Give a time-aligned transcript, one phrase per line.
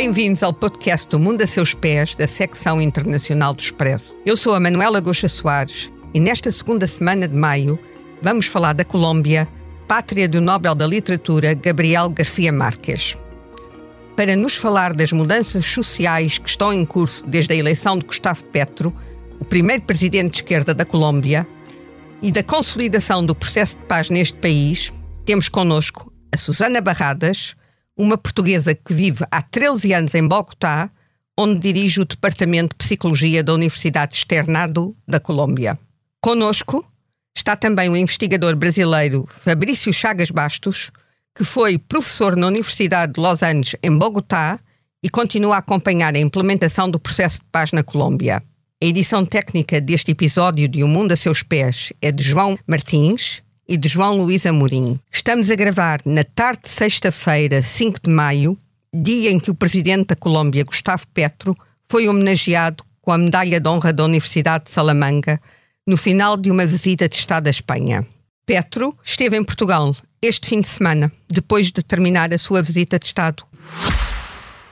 [0.00, 4.16] Bem-vindos ao podcast do Mundo a Seus Pés, da secção internacional do Expresso.
[4.24, 7.76] Eu sou a Manuela Goxa Soares e nesta segunda semana de maio
[8.22, 9.48] vamos falar da Colômbia,
[9.88, 13.18] pátria do Nobel da Literatura Gabriel Garcia Marques.
[14.14, 18.44] Para nos falar das mudanças sociais que estão em curso desde a eleição de Gustavo
[18.44, 18.94] Petro,
[19.40, 21.44] o primeiro presidente de esquerda da Colômbia,
[22.22, 24.92] e da consolidação do processo de paz neste país,
[25.26, 27.56] temos connosco a Susana Barradas,
[27.98, 30.88] uma portuguesa que vive há 13 anos em Bogotá,
[31.36, 35.76] onde dirige o Departamento de Psicologia da Universidade Externado da Colômbia.
[36.20, 36.86] Conosco
[37.36, 40.90] está também o investigador brasileiro Fabrício Chagas Bastos,
[41.34, 44.58] que foi professor na Universidade de Los Angeles, em Bogotá,
[45.02, 48.42] e continua a acompanhar a implementação do processo de paz na Colômbia.
[48.82, 53.42] A edição técnica deste episódio de O Mundo a Seus Pés é de João Martins
[53.68, 54.98] e de João Luís Amorim.
[55.12, 58.56] Estamos a gravar na tarde de sexta-feira, 5 de maio,
[58.92, 61.56] dia em que o presidente da Colômbia, Gustavo Petro,
[61.88, 65.40] foi homenageado com a Medalha de Honra da Universidade de Salamanca
[65.86, 68.06] no final de uma visita de Estado à Espanha.
[68.46, 73.06] Petro esteve em Portugal este fim de semana, depois de terminar a sua visita de
[73.06, 73.44] Estado.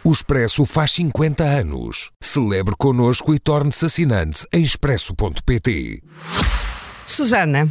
[0.02, 2.10] O Expresso faz 50 anos.
[2.22, 6.02] Celebre connosco e torne-se assinante em expresso.pt.
[7.04, 7.68] Susana,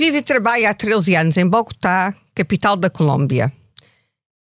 [0.00, 3.52] Vive e trabalha há 13 anos em Bogotá, capital da Colômbia.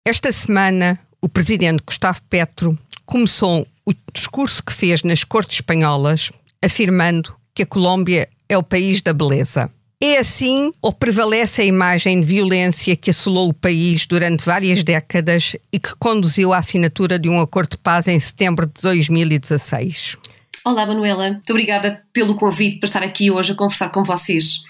[0.03, 6.33] Esta semana, o presidente Gustavo Petro começou o discurso que fez nas Cortes Espanholas,
[6.65, 9.71] afirmando que a Colômbia é o país da beleza.
[10.03, 15.55] É assim ou prevalece a imagem de violência que assolou o país durante várias décadas
[15.71, 20.17] e que conduziu à assinatura de um acordo de paz em setembro de 2016?
[20.65, 21.29] Olá, Manuela.
[21.29, 24.63] Muito obrigada pelo convite para estar aqui hoje a conversar com vocês.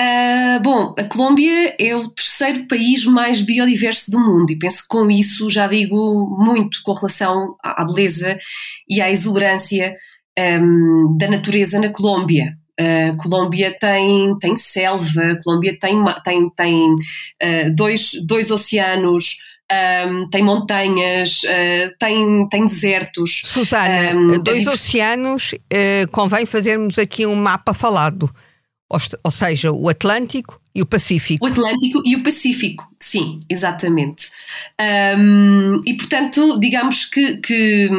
[0.00, 4.88] Uh, bom, a Colômbia é o terceiro país mais biodiverso do mundo e penso que
[4.88, 8.38] com isso já digo muito com relação à beleza
[8.88, 9.94] e à exuberância
[10.38, 12.56] um, da natureza na Colômbia.
[12.80, 19.36] A Colômbia tem, tem selva, a Colômbia tem, tem, tem uh, dois, dois oceanos,
[20.08, 23.42] um, tem montanhas, uh, tem, tem desertos.
[23.44, 28.32] Susana, um, dois oceanos, uh, convém fazermos aqui um mapa falado
[29.24, 31.44] ou seja, o Atlântico e o Pacífico.
[31.44, 34.30] O Atlântico e o Pacífico, sim, exatamente.
[35.18, 37.90] Um, e portanto, digamos que, que,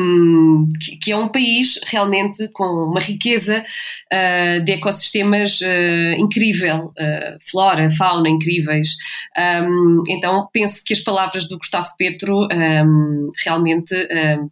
[1.01, 3.63] que, é um país realmente com uma riqueza
[4.11, 8.95] uh, de ecossistemas uh, incrível, uh, flora, fauna incríveis.
[9.37, 13.95] Um, então penso que as palavras do Gustavo Petro um, realmente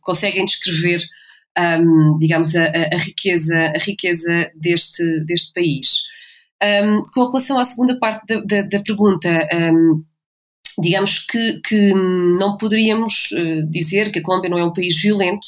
[0.01, 1.01] conseguem descrever.
[2.19, 6.03] digamos a, a, riqueza a riqueza deste deste país
[6.64, 10.04] um, com relação à segunda parte da, da, da pergunta, um,
[10.80, 15.46] digamos que, que, não poderíamos uh, dizer que a Colômbia não é um país violento,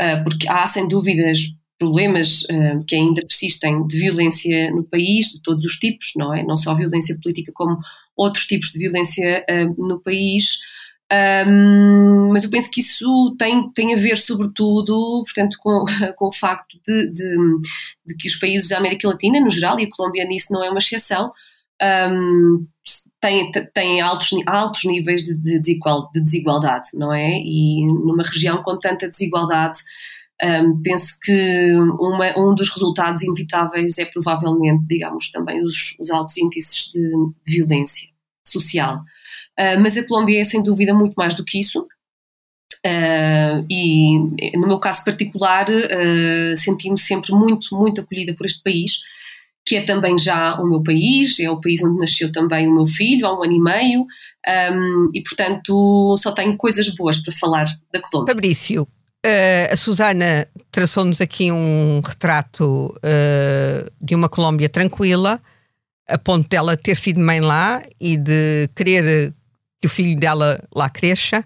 [0.00, 1.38] uh, porque há sem dúvidas
[1.78, 6.42] problemas uh, que ainda persistem de violência no país, de todos os tipos, não é?
[6.42, 7.78] Não só violência política, como
[8.16, 9.44] outros tipos de violência
[9.76, 10.58] no país.
[11.12, 15.84] Um, mas eu penso que isso tem, tem a ver, sobretudo, portanto, com,
[16.16, 17.36] com o facto de, de,
[18.06, 20.70] de, que os países da América Latina, no geral, e a Colômbia nisso não é
[20.70, 21.32] uma exceção,
[21.82, 22.66] um,
[23.72, 27.38] têm, altos, altos níveis de, de, desigual, de desigualdade, não é?
[27.38, 29.80] E numa região com tanta desigualdade,
[30.42, 36.36] um, penso que uma, um dos resultados inevitáveis é provavelmente, digamos, também os, os altos
[36.36, 37.12] índices de
[37.46, 38.08] violência
[38.44, 39.02] social.
[39.58, 41.86] Uh, mas a Colômbia é sem dúvida muito mais do que isso.
[42.86, 44.18] Uh, e
[44.58, 48.98] no meu caso particular uh, senti-me sempre muito, muito acolhida por este país,
[49.64, 52.86] que é também já o meu país, é o país onde nasceu também o meu
[52.86, 57.64] filho há um ano e meio, um, e portanto só tenho coisas boas para falar
[57.90, 58.34] da Colômbia.
[58.34, 62.94] Fabrício, uh, a Susana traçou-nos aqui um retrato
[63.98, 65.40] de uma Colômbia tranquila,
[66.06, 69.32] a ponto dela ter sido mãe lá e de querer
[69.84, 71.44] que o filho dela lá cresça,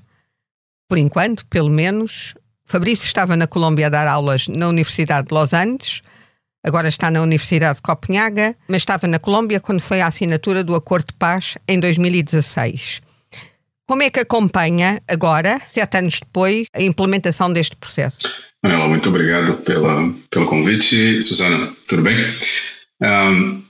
[0.89, 2.35] por enquanto, pelo menos.
[2.65, 6.03] Fabrício estava na Colômbia a dar aulas na Universidade de Los Angeles,
[6.65, 10.77] agora está na Universidade de Copenhaga, mas estava na Colômbia quando foi a assinatura do
[10.77, 13.01] Acordo de Paz em 2016.
[13.89, 18.19] Como é que acompanha agora, sete anos depois, a implementação deste processo?
[18.63, 21.21] Manuela, muito obrigado pela, pelo convite.
[21.25, 22.15] Susana, tudo bem?
[23.03, 23.63] Um,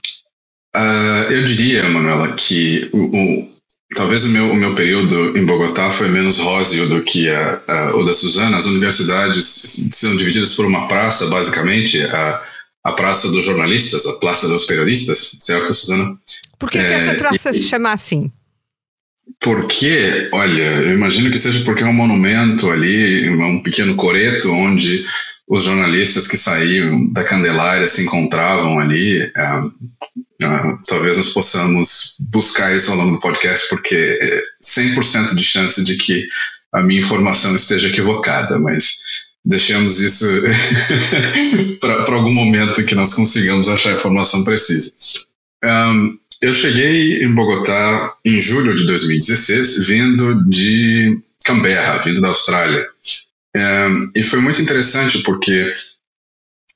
[0.75, 3.58] uh, eu diria, Manuela, que o
[3.95, 7.95] Talvez o meu, o meu período em Bogotá foi menos róseo do que a, a,
[7.95, 8.57] o da Suzana.
[8.57, 9.45] As universidades
[9.91, 12.41] são divididas por uma praça, basicamente, a,
[12.83, 16.15] a Praça dos Jornalistas, a Praça dos Periodistas, certo, Suzana?
[16.59, 18.31] Por que, é, que essa praça e, se chama assim?
[19.39, 25.03] porque, olha, eu imagino que seja porque é um monumento ali, um pequeno coreto onde
[25.49, 29.19] os jornalistas que saíam da Candelária se encontravam ali.
[29.21, 29.59] É,
[30.43, 35.83] é, talvez nós possamos buscar isso ao longo do podcast, porque é 100% de chance
[35.83, 36.27] de que
[36.71, 38.99] a minha informação esteja equivocada, mas
[39.43, 40.25] deixemos isso
[41.81, 44.91] para algum momento que nós consigamos achar a informação precisa.
[45.65, 52.87] Um, eu cheguei em Bogotá em julho de 2016, vindo de Canberra, vindo da Austrália.
[53.55, 55.71] Um, e foi muito interessante porque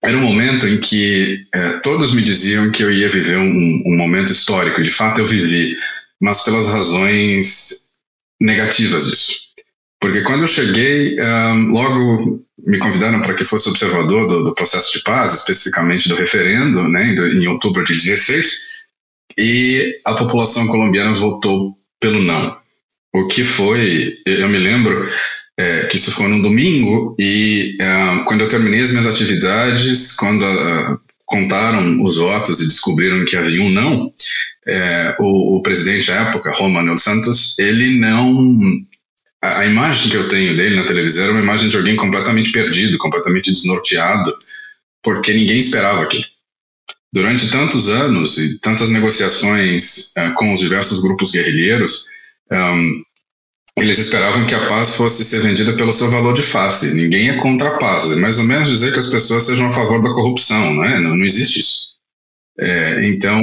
[0.04, 3.96] era um momento em que é, todos me diziam que eu ia viver um, um
[3.96, 4.82] momento histórico.
[4.82, 5.76] De fato, eu vivi,
[6.22, 8.02] mas pelas razões
[8.42, 9.44] negativas disso.
[10.02, 14.92] Porque quando eu cheguei, um, logo me convidaram para que fosse observador do, do, processo
[14.92, 18.60] de paz, especificamente do referendo, né, em outubro de 16,
[19.38, 22.56] e a população colombiana votou pelo não.
[23.16, 25.08] O que foi, eu me lembro
[25.58, 30.44] é, que isso foi no domingo, e uh, quando eu terminei as minhas atividades, quando
[30.44, 34.12] uh, contaram os votos e descobriram que havia um não,
[34.66, 38.60] é, o, o, presidente à época, Manuel Santos, ele não
[39.44, 42.52] a, a, imagem que eu tenho dele na televisão era uma imagem de alguém completamente
[42.52, 44.34] perdido, completamente desnorteado,
[45.04, 46.24] porque ninguém esperava aquilo.
[47.12, 52.06] Durante tantos anos e tantas negociações uh, com os diversos grupos guerrilheiros,
[52.52, 53.04] um,
[53.78, 56.94] eles esperavam que a paz fosse ser vendida pelo seu valor de face.
[56.94, 58.12] Ninguém é contra a paz.
[58.12, 61.00] É mais ou menos dizer que as pessoas sejam a favor da corrupção, não é?
[61.00, 61.94] Não, não existe isso.
[62.60, 63.42] É, então,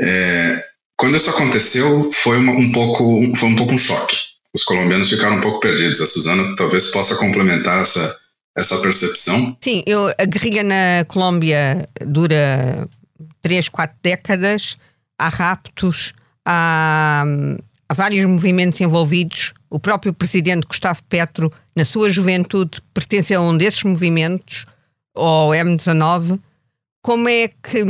[0.00, 0.64] é,
[0.96, 5.36] quando isso aconteceu, foi uma, um pouco, foi um pouco um choque os colombianos ficaram
[5.36, 6.00] um pouco perdidos.
[6.00, 8.16] A Suzana talvez possa complementar essa,
[8.56, 9.56] essa percepção.
[9.62, 12.88] Sim, eu, a guerrilha na Colômbia dura
[13.42, 14.76] três, quatro décadas,
[15.18, 16.12] há raptos,
[16.44, 17.24] há,
[17.88, 19.54] há vários movimentos envolvidos.
[19.70, 24.66] O próprio presidente Gustavo Petro, na sua juventude, pertence a um desses movimentos,
[25.14, 26.40] ao M19.
[27.02, 27.84] Como é que,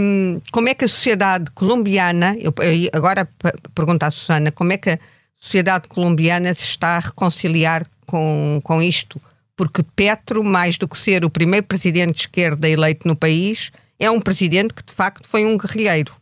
[0.52, 2.54] como é que a sociedade colombiana, eu,
[2.92, 3.28] agora
[3.74, 4.98] pergunto à Susana, como é que a
[5.38, 9.20] sociedade colombiana se está a reconciliar com, com isto,
[9.56, 14.10] porque Petro, mais do que ser o primeiro presidente de esquerda eleito no país, é
[14.10, 16.14] um presidente que de facto foi um guerrilheiro.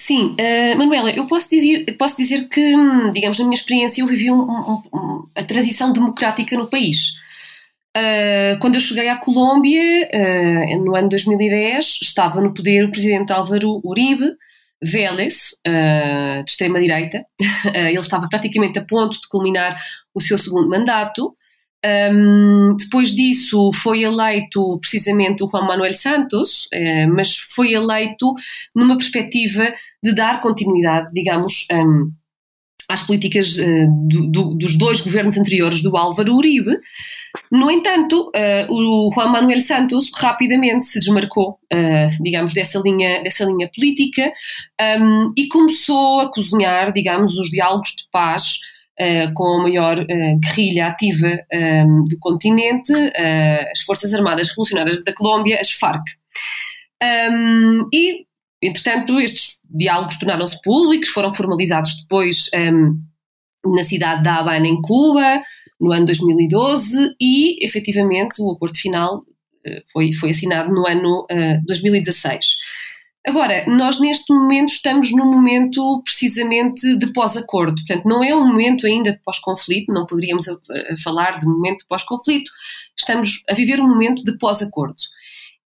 [0.00, 4.06] Sim, uh, Manuela, eu posso dizer, posso dizer que, hum, digamos, na minha experiência, eu
[4.06, 7.16] vivi um, um, um, a transição democrática no país.
[7.96, 13.32] Uh, quando eu cheguei à Colômbia, uh, no ano 2010, estava no poder o presidente
[13.32, 14.36] Álvaro Uribe,
[14.80, 17.24] Vélez, de extrema-direita.
[17.74, 19.76] Ele estava praticamente a ponto de culminar
[20.14, 21.34] o seu segundo mandato.
[21.84, 28.34] Um, depois disso foi eleito precisamente o Juan Manuel Santos, uh, mas foi eleito
[28.74, 29.72] numa perspectiva
[30.02, 32.10] de dar continuidade, digamos, um,
[32.88, 33.56] às políticas
[34.08, 36.78] do, do, dos dois governos anteriores do Álvaro Uribe,
[37.50, 43.44] no entanto, uh, o Juan Manuel Santos rapidamente se desmarcou, uh, digamos, dessa linha, dessa
[43.44, 44.30] linha política
[45.00, 48.58] um, e começou a cozinhar, digamos, os diálogos de paz
[49.00, 49.96] uh, com a maior
[50.40, 52.92] guerrilha ativa um, do continente,
[53.72, 56.02] as Forças Armadas Revolucionárias da Colômbia, as FARC.
[57.02, 58.26] Um, e,
[58.62, 62.50] entretanto, estes diálogos tornaram-se públicos, foram formalizados depois
[63.64, 65.42] na cidade da Habana, em Cuba,
[65.80, 69.24] no ano 2012 e, efetivamente, o acordo final
[69.64, 72.56] eh, foi, foi assinado no ano uh, eh, 2016.
[73.26, 78.86] Agora, nós neste momento estamos num momento precisamente de pós-acordo, portanto, não é um momento
[78.86, 80.58] ainda de pós-conflito, não poderíamos uh,
[81.02, 82.50] falar de momento de pós-conflito,
[82.96, 84.96] estamos a viver um momento de pós-acordo.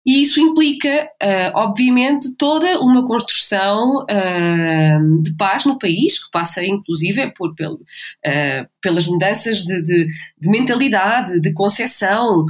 [0.05, 6.65] E isso implica, uh, obviamente, toda uma construção uh, de paz no país, que passa
[6.65, 10.07] inclusive por, pelo, uh, pelas mudanças de, de,
[10.41, 12.45] de, mentalidade, de concepção,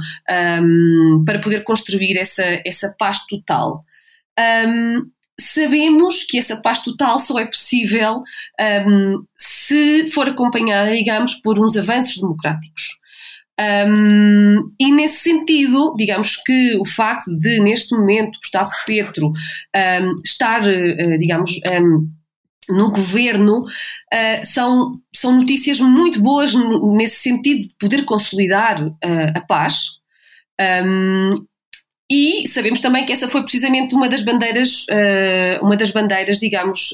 [0.61, 3.85] um, para poder construir essa, essa paz total.
[4.39, 8.23] Um, sabemos que essa paz total só é possível
[8.87, 12.99] um, se for acompanhada, digamos, por uns avanços democráticos.
[13.59, 20.61] Um, e nesse sentido, digamos que o facto de, neste momento, Gustavo Petro um, estar,
[20.61, 22.09] uh, digamos, um,
[22.69, 26.53] no governo, uh, são, são notícias muito boas
[26.95, 28.97] nesse sentido de poder consolidar uh,
[29.35, 30.01] a paz.
[32.11, 34.85] E sabemos também que essa foi precisamente uma das bandeiras,
[35.61, 36.91] uma das bandeiras, digamos,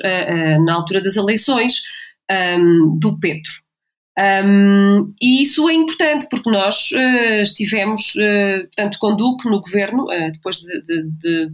[0.66, 1.82] na altura das eleições
[3.00, 3.52] do Petro.
[4.20, 10.32] Um, e isso é importante porque nós uh, estivemos, uh, com Duque no governo, uh,
[10.32, 11.50] depois de, de,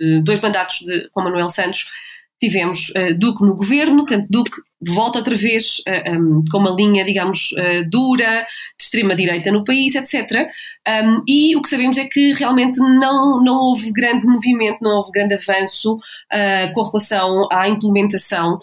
[0.00, 1.90] de, dois mandatos de, com Manuel Santos,
[2.40, 7.04] tivemos uh, Duque no governo, portanto, Duque volta outra vez uh, um, com uma linha,
[7.04, 8.46] digamos, uh, dura,
[8.78, 10.48] de extrema-direita no país, etc.
[10.86, 15.10] Um, e o que sabemos é que realmente não, não houve grande movimento, não houve
[15.12, 18.58] grande avanço uh, com relação à implementação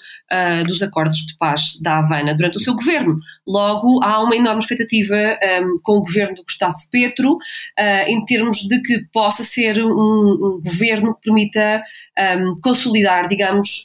[0.66, 3.18] dos acordos de paz da Havana durante o seu governo.
[3.48, 7.38] Logo, há uma enorme expectativa um, com o governo do Gustavo Petro,
[8.08, 11.84] em termos de que possa ser um governo que permita
[12.64, 13.84] consolidar, digamos,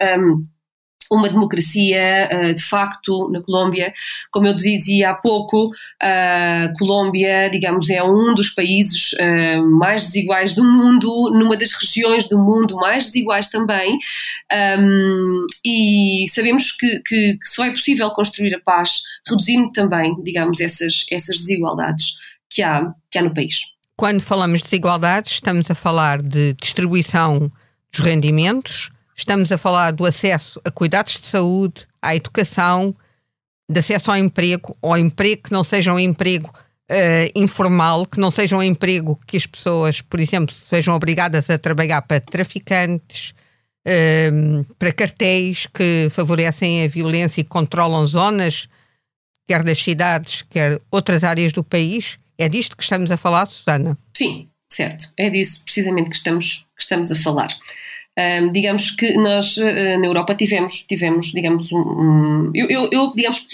[1.11, 3.93] uma democracia uh, de facto na Colômbia.
[4.31, 10.07] Como eu dizia há pouco, a uh, Colômbia, digamos, é um dos países uh, mais
[10.07, 13.99] desiguais do mundo, numa das regiões do mundo mais desiguais também,
[14.79, 20.61] um, e sabemos que, que, que, só é possível construir a paz reduzindo também, digamos,
[20.61, 22.15] essas, essas desigualdades
[22.50, 23.61] que há, que há no país.
[23.97, 27.50] Quando falamos de desigualdades, estamos a falar de distribuição
[27.93, 32.95] dos rendimentos, Estamos a falar do acesso a cuidados de saúde, à educação,
[33.69, 38.31] de acesso ao emprego, ao emprego que não seja um emprego uh, informal, que não
[38.31, 43.35] seja um emprego que as pessoas, por exemplo, sejam obrigadas a trabalhar para traficantes,
[43.85, 48.69] uh, para cartéis que favorecem a violência e controlam zonas,
[49.49, 52.21] quer das cidades, quer outras áreas do país.
[52.39, 53.99] É disto que estamos a falar, Susana?
[54.17, 55.13] Sim, certo.
[55.17, 57.49] É disso precisamente que estamos, que estamos a falar.
[58.19, 63.13] Um, digamos que nós uh, na Europa tivemos, tivemos digamos, um, um eu, eu, eu,
[63.15, 63.47] digamos,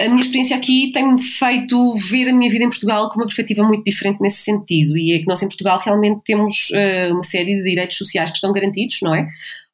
[0.00, 3.62] a minha experiência aqui tem-me feito ver a minha vida em Portugal com uma perspectiva
[3.62, 7.54] muito diferente nesse sentido, e é que nós em Portugal realmente temos uh, uma série
[7.56, 9.28] de direitos sociais que estão garantidos, não é?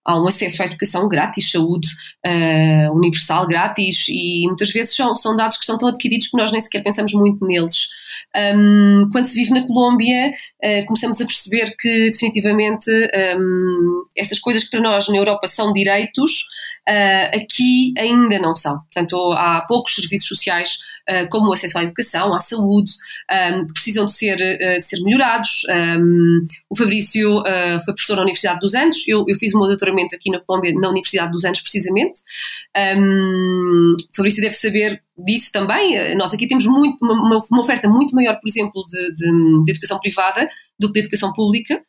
[0.09, 1.87] Há um acesso à educação grátis, saúde
[2.27, 6.51] uh, universal grátis e muitas vezes são, são dados que estão tão adquiridos que nós
[6.51, 7.89] nem sequer pensamos muito neles.
[8.35, 12.91] Um, quando se vive na Colômbia, uh, começamos a perceber que definitivamente
[13.39, 16.47] um, estas coisas que para nós na Europa são direitos,
[16.89, 18.79] uh, aqui ainda não são.
[18.81, 22.93] Portanto, há poucos serviços sociais uh, como o acesso à educação, à saúde,
[23.31, 25.65] um, que precisam de ser, uh, de ser melhorados.
[25.71, 27.43] Um, o Fabrício
[27.85, 30.73] foi professor na Universidade dos Andes, eu, eu, fiz o meu doutoramento aqui na Colômbia,
[30.75, 32.21] na Universidade dos Andes, precisamente.
[32.77, 36.17] O Fabrício deve saber disso também.
[36.17, 39.99] Nós aqui temos muito, uma, uma oferta muito maior, por exemplo, de, de, de educação
[39.99, 40.49] privada
[40.79, 41.83] do que de educação pública.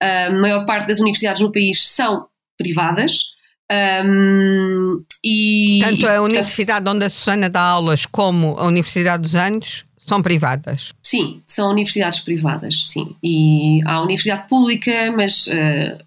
[0.00, 3.36] A maior parte das universidades no país são privadas.
[3.70, 5.55] Um, e,
[5.90, 10.92] Tanto a universidade onde a Susana dá aulas como a Universidade dos Anjos são privadas?
[11.02, 13.16] Sim, são universidades privadas, sim.
[13.22, 15.50] E há a universidade pública, mas uh,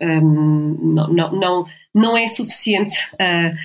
[0.02, 2.98] um, não, não, não, não é suficiente.
[3.14, 3.56] Uh,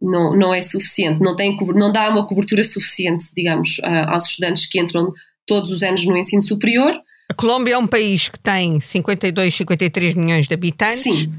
[0.00, 4.66] não, não é suficiente, não, tem, não dá uma cobertura suficiente, digamos, uh, aos estudantes
[4.66, 5.12] que entram
[5.46, 7.00] todos os anos no ensino superior.
[7.30, 11.02] A Colômbia é um país que tem 52, 53 milhões de habitantes.
[11.02, 11.32] Sim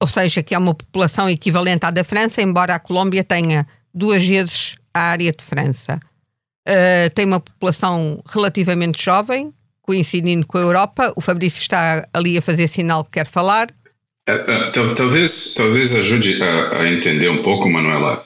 [0.00, 4.22] ou seja, que é uma população equivalente à da França, embora a Colômbia tenha duas
[4.22, 5.98] vezes a área de França.
[6.68, 11.12] Uh, tem uma população relativamente jovem, coincidindo com a Europa.
[11.16, 13.68] O Fabrício está ali a fazer sinal que quer falar.
[14.28, 18.24] Uh, talvez, talvez ajude a, a, entender um pouco, Manuela,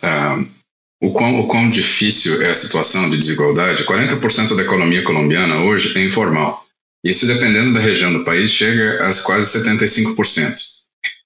[1.03, 3.85] o, quão, o quão difícil é a situação de desigualdade.
[3.85, 6.65] 40% da economia colombiana hoje é informal.
[7.05, 10.70] Isso, dependendo da região do país, chega a quase 75%.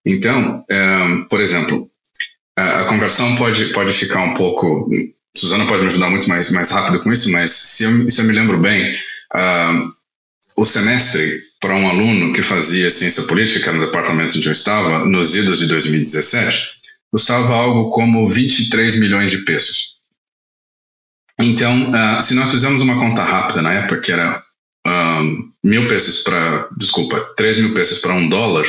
[0.05, 1.89] Então, é, por exemplo,
[2.57, 4.89] a, a, conversão pode, pode ficar um pouco.
[5.37, 8.25] Suzana pode me ajudar muito mais, mais rápido com isso, mas se eu, se eu
[8.25, 8.95] me lembro bem,
[10.57, 15.35] o semestre para um aluno que fazia ciência política no departamento onde eu estava, nos
[15.35, 16.75] idos de 2017,
[17.11, 19.95] custava algo como 23 milhões de pesos.
[21.41, 24.43] Então, uh, se nós fizermos uma conta rápida na época, que era
[24.87, 28.65] um, mil pesos para, desculpa, 3 mil pesos para um dólar,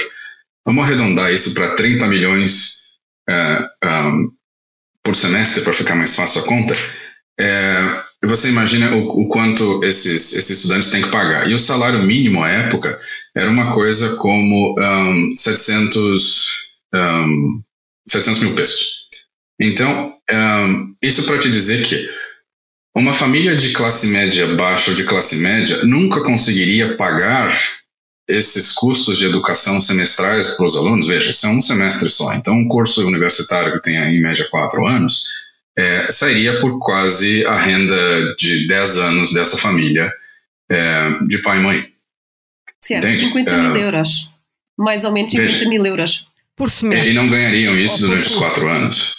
[0.65, 2.97] Vamos arredondar isso para 30 milhões
[3.29, 4.31] uh, é, um,
[5.03, 6.75] por semestre, para ficar mais fácil a conta.
[7.39, 11.49] É, você imagina o, o, quanto esses, esses estudantes têm que pagar.
[11.49, 12.97] E o salário mínimo à época
[13.35, 16.47] era uma coisa como um, 700,
[16.93, 17.61] um,
[18.07, 19.05] 700 mil pesos.
[19.59, 22.09] Então, um, isso para te dizer que
[22.95, 27.51] uma família de classe média baixa ou de classe média nunca conseguiria pagar
[28.27, 32.33] esses custos de educação semestrais para os alunos, veja, isso é um semestre só.
[32.33, 35.23] Então, um curso universitário que tem em média quatro anos
[35.77, 40.11] é, sairia por quase a renda de 10 anos dessa família
[40.69, 41.91] é, de pai e mãe.
[42.81, 43.21] Certo, Entende?
[43.21, 44.29] 50 mil é, euros.
[44.77, 46.27] Mais ou menos 50 veja, mil euros.
[46.55, 47.11] Por semestre.
[47.11, 49.13] E não ganhariam isso durante os quatro anos.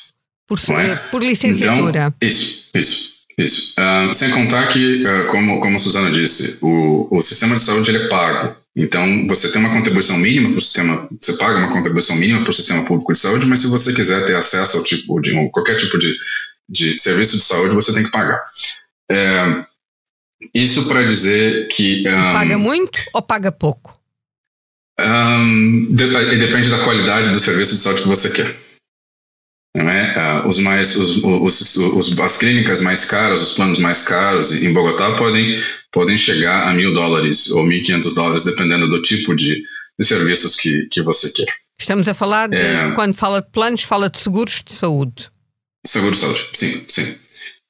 [0.49, 0.97] Por, é?
[1.11, 2.07] por licenciatura.
[2.07, 3.17] Então, isso, isso.
[3.39, 3.75] Isso.
[3.79, 7.91] Uh, sem contar que, uh, como, como a Suzana disse, o, o sistema de saúde
[7.91, 11.73] ele é pago Então, você tem uma contribuição mínima para o sistema, você paga uma
[11.73, 14.85] contribuição mínima para o sistema público de saúde, mas se você quiser ter acesso ao
[14.85, 16.15] tipo de qualquer tipo de,
[16.69, 18.45] de serviço de saúde, você tem que pagar.
[19.11, 19.65] É,
[20.53, 22.07] isso para dizer que.
[22.07, 23.99] Um, paga muito ou paga pouco?
[25.01, 28.55] Um, depende da qualidade do serviço de saúde que você quer.
[29.77, 30.41] É?
[30.41, 34.73] Uh, os mais, os, os, os, as clínicas mais caras, os planos mais caros em
[34.73, 35.55] Bogotá podem,
[35.93, 39.61] podem chegar a mil dólares ou mil quinhentos dólares, dependendo do tipo de,
[39.99, 41.53] de serviços que, que você quer.
[41.79, 45.29] Estamos a falar, de, é, quando fala de planos, fala de seguros de saúde.
[45.85, 47.15] Seguro de saúde, sim, sim.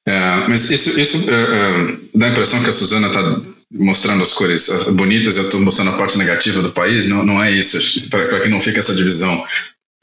[0.07, 3.41] É, mas isso, isso é, é, dá a impressão que a Suzana está
[3.73, 7.51] mostrando as cores bonitas, eu estou mostrando a parte negativa do país, não, não é
[7.51, 7.77] isso,
[8.09, 9.43] para que não fique essa divisão.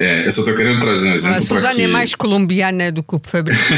[0.00, 1.38] É, eu só estou querendo trazer um exemplo.
[1.38, 3.76] A Suzana é mais colombiana do que o Fabrício.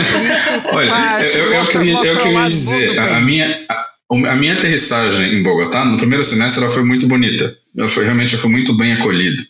[0.72, 4.54] Olha, faz, eu, eu, mostra, eu, eu queria dizer, a, a, minha, a, a, minha
[4.54, 7.54] aterrissagem em Bogotá, no primeiro semestre, ela foi muito bonita.
[7.78, 9.42] Ela foi, realmente foi muito bem acolhida.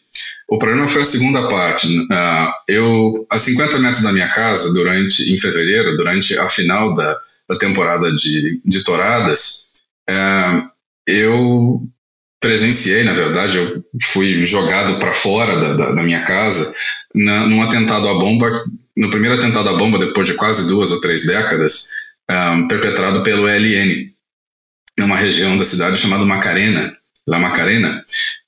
[0.48, 1.86] O problema foi a segunda parte.
[1.86, 7.16] Uh, eu, a 50 metros da minha casa, durante em fevereiro, durante a final da,
[7.48, 9.68] da temporada de, de touradas,
[10.10, 10.68] uh,
[11.06, 11.80] eu
[12.40, 16.72] presenciei, na verdade, eu fui jogado para fora da, da, da, minha casa
[17.14, 18.50] na, num atentado à bomba,
[18.96, 21.88] no primeiro atentado à bomba, depois de quase duas ou três décadas,
[22.30, 24.10] um, perpetrado pelo LN,
[24.98, 26.92] numa região da cidade chamada Macarena,
[27.26, 28.02] La Macarena,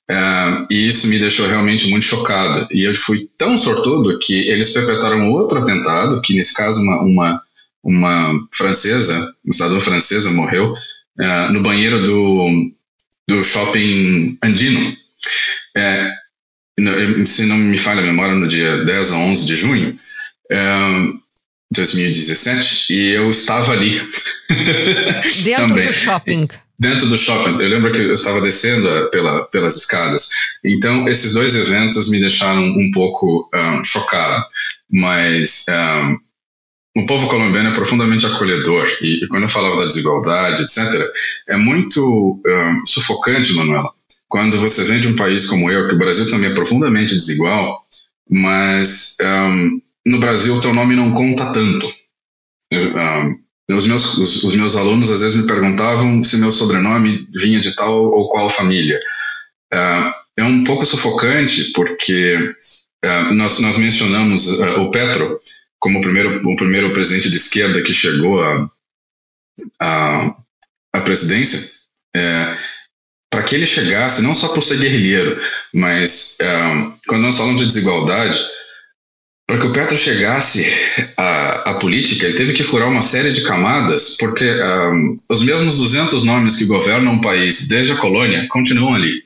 [0.09, 2.67] uh, e isso me deixou realmente muito chocado.
[2.71, 7.41] E eu fui tão sortudo que eles perpetraram outro atentado, que nesse caso uma, uma,
[7.83, 12.71] uma francesa, uma cidadã francesa morreu, uh, no banheiro do
[13.31, 14.95] do shopping Andino.
[15.75, 16.11] É,
[17.25, 21.13] se não me falha a memória, no dia 10 a 11 de junho de é,
[21.75, 23.91] 2017, e eu estava ali.
[25.43, 25.87] Dentro Também.
[25.87, 26.47] do shopping.
[26.77, 27.61] Dentro do shopping.
[27.61, 30.29] Eu lembro que eu estava descendo pela, pelas escadas.
[30.65, 34.45] Então, esses dois eventos me deixaram um pouco um, é, chocado.
[34.89, 36.17] Mas um,
[36.95, 41.09] o povo colombiano é profundamente acolhedor e, e, quando eu falava da desigualdade, etc.,
[41.47, 43.89] é muito um, sufocante, Manuela,
[44.27, 47.81] quando você vem de um país como eu, que o Brasil também é profundamente desigual,
[48.29, 51.87] mas um, no Brasil o teu nome não conta tanto.
[52.73, 57.59] Um, os, meus, os, os, meus alunos às vezes me perguntavam se meu sobrenome vinha
[57.59, 58.99] de tal ou qual família.
[59.73, 62.35] Uh, é um pouco sufocante porque
[63.05, 65.37] uh, nós, nós mencionamos uh, o Petro,
[65.81, 68.69] como o primeiro, o primeiro presidente de esquerda que chegou à
[69.79, 70.35] a,
[70.93, 71.69] a, presidência,
[72.15, 72.55] é,
[73.29, 75.37] para que ele chegasse, não só por ser guerrilheiro,
[75.73, 76.47] mas é,
[77.07, 78.39] quando nós falamos de desigualdade,
[79.47, 80.65] para que o Petro chegasse
[81.17, 85.77] à, à, política, ele teve que furar uma série de camadas, porque um, os mesmos
[85.77, 89.23] 200 nomes que governam o país desde a colônia continuam ali.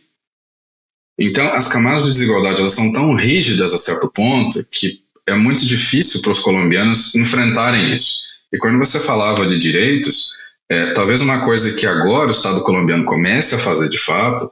[1.19, 5.65] Então, as camadas de desigualdade elas são tão rígidas a certo ponto que é muito
[5.65, 8.25] difícil para os colombianos enfrentarem isso.
[8.53, 10.33] E quando você falava de direitos,
[10.69, 14.49] é, talvez uma coisa que agora o Estado colombiano comece a fazer de fato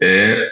[0.00, 0.50] é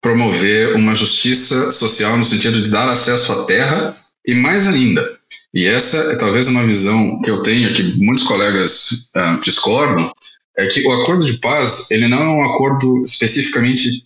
[0.00, 3.94] promover uma justiça social no sentido de dar acesso à terra
[4.26, 5.08] e mais ainda.
[5.54, 10.10] E essa é talvez uma visão que eu tenho, que muitos colegas uh, discordam,
[10.56, 14.04] é que o acordo de paz ele não é um acordo especificamente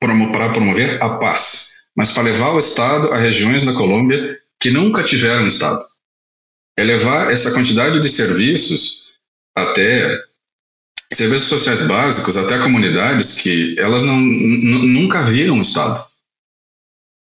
[0.00, 5.02] para promover a paz mas para levar o Estado a regiões da Colômbia que nunca
[5.02, 5.84] tiveram Estado.
[6.76, 9.18] É levar essa quantidade de serviços
[9.56, 10.20] até
[11.12, 16.02] serviços sociais básicos, até comunidades que elas não, nunca viram Estado.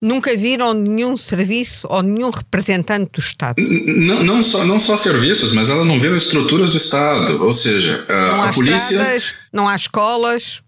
[0.02, 3.56] Nunca viram nenhum serviço ou nenhum representante do Estado?
[3.60, 7.44] Não, não, só, não só serviços, mas elas não viram estruturas do Estado.
[7.44, 8.94] Ou seja, a, não há a polícia.
[8.94, 10.62] Estradas, não há escolas.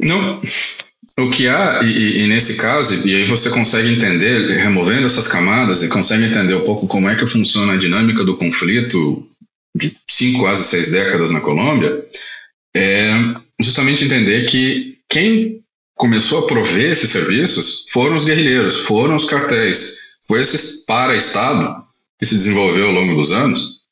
[0.00, 0.40] Não.
[1.18, 5.82] O que há, e, e, nesse caso, e aí você consegue entender, removendo essas camadas,
[5.82, 9.28] e consegue entender um pouco como é que funciona a dinâmica do conflito
[9.76, 12.02] de cinco, quase seis décadas na Colômbia,
[12.74, 13.12] é
[13.60, 15.60] justamente entender que quem
[15.94, 21.82] começou a prover esses serviços foram os guerrilheiros, foram os cartéis, foi esse para-estado
[22.18, 23.82] que se desenvolveu ao longo dos anos.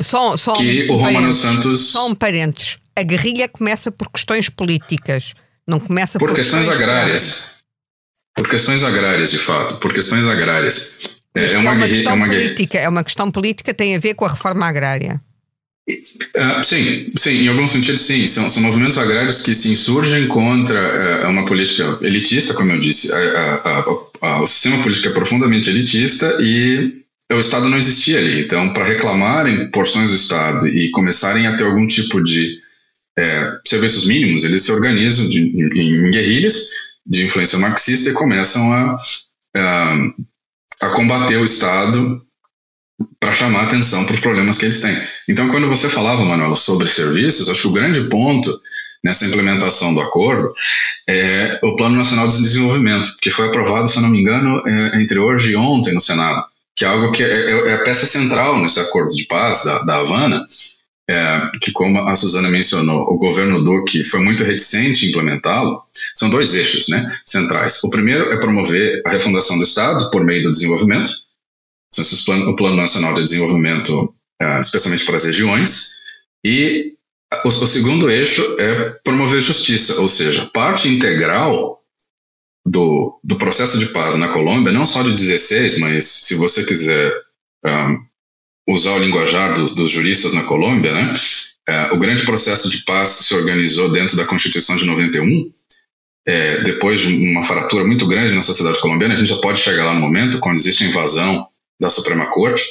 [0.00, 1.90] Só, só que um o Romano Santos.
[1.90, 2.78] Só um parênteses.
[2.96, 5.34] A guerrilha começa por questões políticas
[5.66, 7.60] não começa por, por questões, agrárias.
[8.34, 11.10] Por questões agrárias, de fato, por questões agrárias.
[11.34, 13.98] É, é, uma, é, uma questão é uma política, é uma questão política, tem a
[13.98, 15.20] ver com a reforma agrária.
[15.88, 18.26] Uh, sim, sim, em algum sentido sim.
[18.26, 23.10] São, são movimentos agrários que se insurgem contra uh, uma política elitista, como eu disse.
[24.22, 27.00] o sistema político é profundamente elitista e
[27.32, 28.40] o Estado não existia ali.
[28.40, 32.58] Então, para reclamarem porções do Estado e começarem a ter algum tipo de
[33.18, 36.68] é, serviços mínimos, eles se organizam de, em, em, guerrilhas
[37.06, 38.96] de influência marxista e começam a,
[39.56, 39.96] a,
[40.82, 42.22] a combater o Estado
[43.18, 44.96] para chamar atenção para os problemas que eles têm.
[45.28, 48.54] Então, quando você falava, Manuel, sobre serviços, acho que o grande ponto
[49.02, 50.46] nessa implementação do acordo
[51.08, 55.02] é o Plano Nacional de Desenvolvimento, que foi aprovado, se eu não me engano, é,
[55.02, 56.44] entre hoje e ontem no Senado,
[56.76, 59.78] que é algo que é, é, é a peça central nesse acordo de paz da,
[59.80, 60.44] da Havana,
[61.10, 65.82] é, que como a Suzana mencionou, o governo Duque foi muito reticente em implementá-lo,
[66.14, 67.82] são dois eixos né, centrais.
[67.82, 71.10] O primeiro é promover a refundação do Estado por meio do desenvolvimento,
[72.46, 75.96] o Plano Nacional de Desenvolvimento, é, especialmente para as regiões,
[76.44, 76.92] e
[77.44, 81.76] o, o segundo eixo é promover justiça, ou seja, parte integral
[82.64, 87.12] do, do processo de paz na Colômbia, não só de 16, mas se você quiser
[87.64, 88.09] um,
[88.72, 91.12] usar o linguajar dos, dos juristas na Colômbia, né?
[91.68, 95.50] É, o grande processo de paz se organizou dentro da Constituição de 91,
[96.26, 99.86] é, depois de uma fratura muito grande na sociedade colombiana, a gente já pode chegar
[99.86, 101.46] lá no momento, quando existe a invasão
[101.80, 102.62] da Suprema Corte,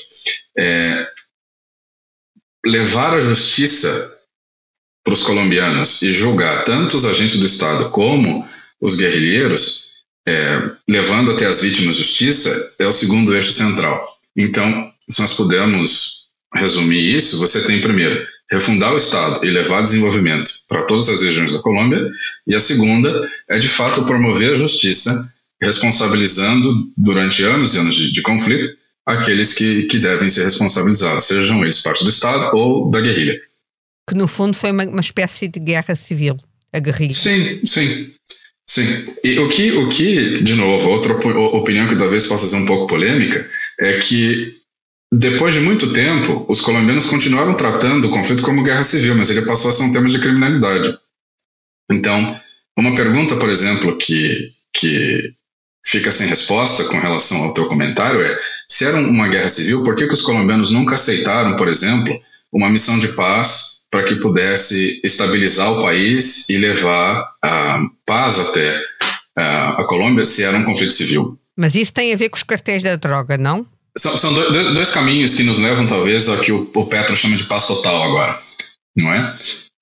[0.58, 1.08] é,
[2.66, 4.12] levar a justiça
[5.04, 8.46] para os colombianos e julgar tanto os agentes do Estado como
[8.82, 14.06] os guerrilheiros, é, levando até as vítimas justiça, é o segundo eixo central.
[14.36, 16.19] Então, se nós pudermos
[16.56, 21.54] resumir isso, você tem primeiro refundar o Estado e levar desenvolvimento para todas as regiões
[21.54, 22.04] da Colômbia,
[22.48, 25.13] e a segunda é de fato promover a justiça,
[25.62, 28.67] responsabilizando durante anos e anos de, de conflito
[29.06, 33.39] aqueles que, que devem ser responsabilizados, sejam eles parte do Estado ou da guerrilha.
[34.08, 36.38] Que no fundo foi uma, uma espécie de guerra civil,
[36.74, 37.13] a guerrilha.
[37.13, 38.12] Sim, sim.
[38.67, 38.86] Sim,
[39.24, 42.86] e o que, o que, de novo, outra opinião que talvez possa ser um pouco
[42.86, 43.43] polêmica,
[43.80, 44.59] é que
[45.12, 49.41] depois de muito tempo, os colombianos continuaram tratando o conflito como guerra civil, mas ele
[49.41, 50.95] passou a ser um tema de criminalidade.
[51.91, 52.39] Então,
[52.78, 55.34] uma pergunta, por exemplo, que, que
[55.86, 59.95] fica sem resposta com relação ao teu comentário é: se era uma guerra civil, por
[59.95, 62.15] que, que os colombianos nunca aceitaram, por exemplo,
[62.54, 68.80] uma missão de paz para que pudesse estabilizar o país e levar a paz até
[69.36, 71.36] a Colômbia se era um conflito civil?
[71.58, 73.65] Mas isso tem a ver com os cartéis da droga, não?
[74.00, 77.36] São, são dois, dois, caminhos que nos levam, talvez, ao que o, o Petro chama
[77.36, 78.40] de paz total agora,
[78.96, 79.36] não é?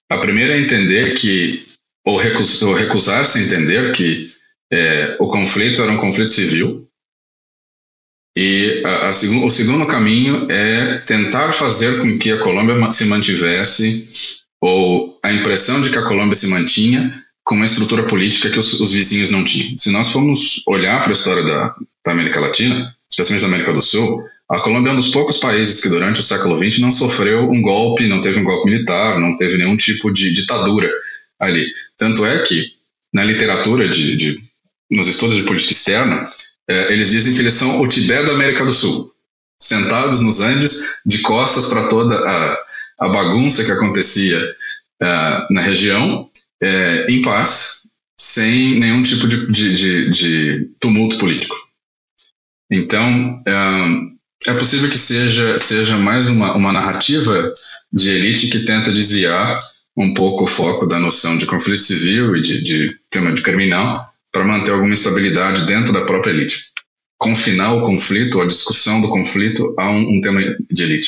[0.09, 1.63] A primeira é entender que,
[2.05, 4.27] ou, recus, ou recusar-se a entender que
[4.73, 6.83] é, o conflito era um conflito civil.
[8.35, 14.07] E a, a, o segundo caminho é tentar fazer com que a Colômbia se mantivesse,
[14.59, 17.11] ou a impressão de que a Colômbia se mantinha,
[17.47, 19.77] com uma estrutura política que os, os vizinhos não tinham.
[19.77, 21.73] Se nós formos olhar para a história da,
[22.05, 25.81] da América Latina, especialmente da América do Sul, a Colômbia é um dos poucos países
[25.81, 29.37] que durante o século XX não sofreu um golpe, não teve um golpe militar, não
[29.37, 30.91] teve nenhum tipo de ditadura
[31.39, 31.71] ali.
[31.97, 32.65] Tanto é que
[33.13, 34.35] na literatura de, de
[34.91, 36.29] nos estudos de política externa,
[36.69, 39.09] é, eles dizem que eles são o Tibete da América do Sul,
[39.57, 42.57] sentados nos Andes, de costas para toda a,
[42.99, 44.37] a, bagunça que acontecia
[45.01, 46.26] uh, na região,
[46.61, 47.81] é, em paz,
[48.19, 51.55] sem nenhum tipo de, de, de, de tumulto político.
[52.71, 57.53] Então, é, é possível que seja, seja mais uma, uma narrativa
[57.91, 59.57] de elite que tenta desviar
[59.95, 64.05] um pouco o foco da noção de conflito civil e de, de tema de criminal
[64.31, 66.65] para manter alguma estabilidade dentro da própria elite.
[67.17, 70.39] Confinar o conflito, a discussão do conflito a um, um tema
[70.69, 71.07] de elite.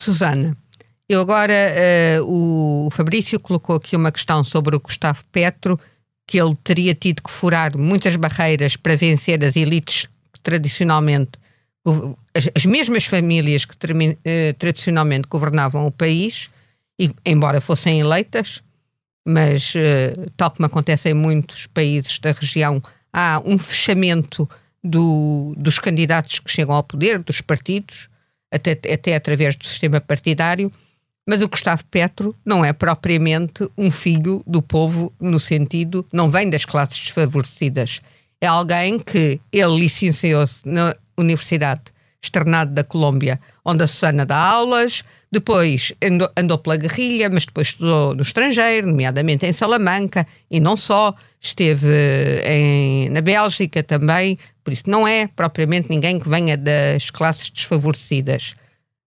[0.00, 0.56] Susana,
[1.08, 1.54] eu agora,
[2.20, 5.78] uh, o Fabrício colocou aqui uma questão sobre o Gustavo Petro,
[6.26, 11.32] que ele teria tido que furar muitas barreiras para vencer as elites que tradicionalmente,
[12.34, 16.50] as, as mesmas famílias que uh, tradicionalmente governavam o país,
[16.98, 18.62] e, embora fossem eleitas,
[19.24, 24.48] mas, uh, tal como acontece em muitos países da região, há um fechamento
[24.82, 28.08] do, dos candidatos que chegam ao poder, dos partidos,
[28.50, 30.70] até, até através do sistema partidário.
[31.26, 36.48] Mas o Gustavo Petro não é propriamente um filho do povo, no sentido, não vem
[36.48, 38.00] das classes desfavorecidas.
[38.40, 41.82] É alguém que ele licenciou-se na Universidade
[42.22, 47.68] Externado da Colômbia, onde a Susana dá aulas, depois andou, andou, pela guerrilha, mas depois
[47.68, 51.88] estudou no estrangeiro, nomeadamente em Salamanca, e não só, esteve
[52.44, 58.54] em, na Bélgica também, por isso não é propriamente ninguém que venha das classes desfavorecidas.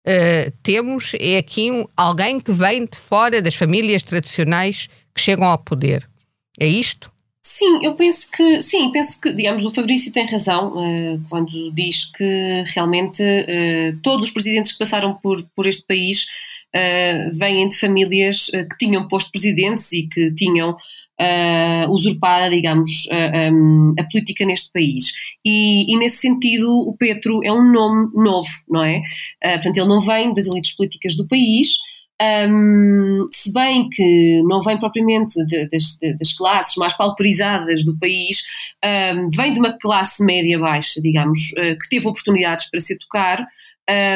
[0.06, 5.46] Uh, temos é aqui um, alguém que vem de fora das famílias tradicionais que chegam
[5.46, 6.08] ao poder.
[6.58, 7.12] É isto?
[7.50, 12.04] Sim, eu penso que sim, penso que, digamos, o Fabrício tem razão uh, quando diz
[12.12, 16.26] que realmente uh, todos os presidentes que passaram por, por este país
[16.76, 20.76] uh, vêm de famílias que tinham posto presidentes e que tinham
[21.20, 25.12] uh, usurpar, digamos, uh, um, a política neste país.
[25.44, 28.98] E, e, nesse sentido, o Petro é um nome novo, não é?
[29.44, 31.76] Uh, portanto, ele não vem das elites políticas do país.
[32.20, 37.96] Um, se bem que não vem propriamente de, das, de, das, classes mais pauperizadas do
[37.96, 38.42] país,
[39.14, 43.46] um, vem de uma classe média-baixa, digamos, uh, que teve oportunidades para se educar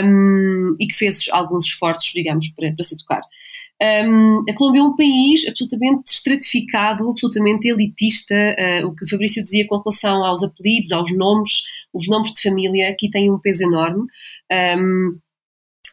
[0.05, 3.21] um, e que fez alguns esforços, digamos, para, para se educar.
[3.83, 8.35] Um, a Colômbia é um país absolutamente estratificado, absolutamente elitista.
[8.35, 12.43] Uh, o que o Fabrício dizia com relação aos apelidos, aos nomes, os nomes de
[12.43, 14.05] família, aqui têm um peso enorme.
[14.79, 15.19] Um,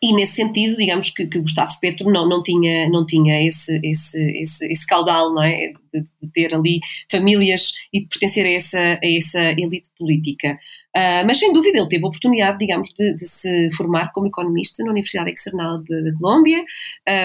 [0.01, 4.21] e nesse sentido, digamos que, que, Gustavo Petro não, não tinha, não tinha esse, esse,
[4.41, 5.73] esse, esse caudal, não é?
[5.91, 10.59] De, de, ter ali famílias e de pertencer a essa, a essa elite política.
[10.95, 14.83] Uh, mas sem dúvida ele teve a oportunidade, digamos, de, de se formar como economista
[14.83, 16.63] na Universidade External da Colômbia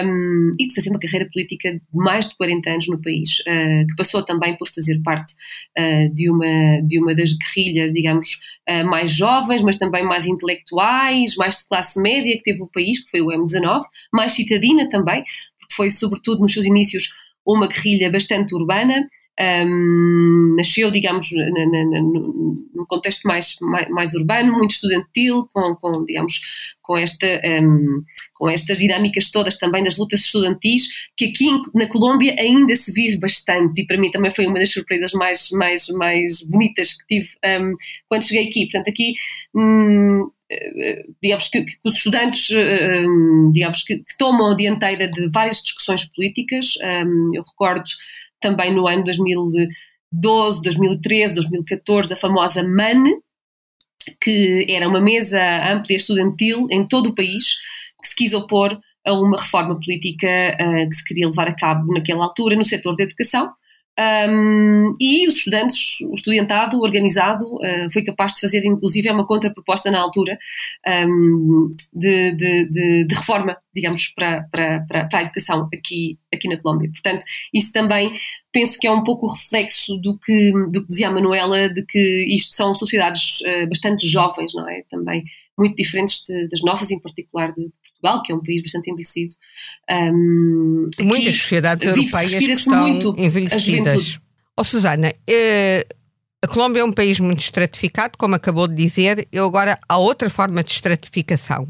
[0.05, 3.87] um, e de fazer uma carreira política de mais de 40 anos no país, uh,
[3.87, 5.33] que passou também por fazer parte
[5.79, 8.39] uh, de, uma, de uma das guerrilhas, digamos,
[8.85, 13.11] mais jovens, mas também mais intelectuais, mais de classe média que teve o país, que
[13.11, 15.23] foi o M19, mais citadina também,
[15.59, 17.13] porque foi sobretudo nos seus inícios
[17.45, 19.07] uma guerrilha bastante urbana,
[19.39, 26.39] um, nasceu, digamos, num contexto mais, mais, mais, urbano, muito estudantil, com, com digamos,
[26.81, 27.27] com, esta,
[27.61, 28.03] um,
[28.33, 33.17] com estas dinâmicas todas também das lutas estudantis, que aqui na Colômbia ainda se vive
[33.17, 37.29] bastante, e para mim também foi uma das surpresas mais, mais, mais bonitas que tive
[37.45, 37.75] um,
[38.07, 38.67] quando cheguei aqui.
[38.67, 39.13] Portanto, aqui
[39.53, 40.29] hum,
[41.21, 42.47] digamos que, que, os estudantes,
[43.51, 46.73] digamos que, que, tomam a dianteira de várias discussões políticas.
[47.33, 47.83] eu recordo
[48.39, 53.03] também no ano 2012, 2013, 2014, a famosa MAN,
[54.21, 57.55] que era uma mesa ampla estudantil em todo o país,
[58.01, 60.27] que se quis opor a uma reforma política
[60.87, 63.51] que se queria levar a cabo naquela altura no setor da educação.
[63.97, 69.89] Um, e os estudantes, o estudantado organizado uh, foi capaz de fazer inclusive uma contraproposta
[69.89, 70.37] na altura
[71.07, 76.57] um, de, de, de, de, reforma, digamos, para, para, para, a educação aqui, aqui na
[76.57, 76.89] Colômbia.
[76.89, 78.11] Portanto, isso também
[78.51, 81.85] penso que é um pouco o reflexo do que, do que dizia a Manuela, de
[81.85, 84.83] que isto são sociedades uh, bastante jovens, não é?
[84.89, 85.23] Também
[85.57, 89.35] muito diferentes das nossas, em particular de Portugal, que é um país bastante envelhecido.
[89.89, 94.21] Um, Muitas sociedades europeias que estão muito envelhecidas.
[94.57, 95.85] Ó oh, Susana, eh,
[96.45, 100.29] a Colômbia é um país muito estratificado, como acabou de dizer, e agora há outra
[100.29, 101.67] forma de estratificação.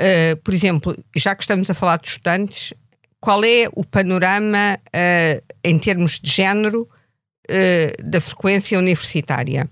[0.00, 2.74] Uh, por exemplo, já que estamos a falar de estudantes,
[3.20, 9.68] qual é o panorama uh, em termos de género uh, da frequência universitária?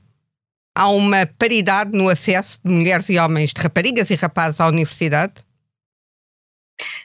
[0.76, 5.34] Há uma paridade no acesso de mulheres e homens, de raparigas e rapazes à universidade?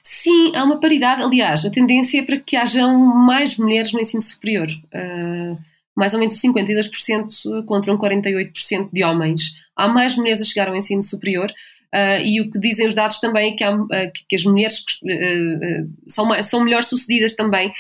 [0.03, 1.21] Sim, há uma paridade.
[1.21, 4.67] Aliás, a tendência é para que hajam mais mulheres no ensino superior.
[4.93, 5.57] Uh,
[5.95, 9.55] mais ou menos 52% contra um 48% de homens.
[9.75, 11.51] Há mais mulheres a chegar ao ensino superior.
[11.93, 13.87] Uh, e o que dizem os dados também é que, há, uh,
[14.27, 17.71] que as mulheres uh, são, são melhor sucedidas também,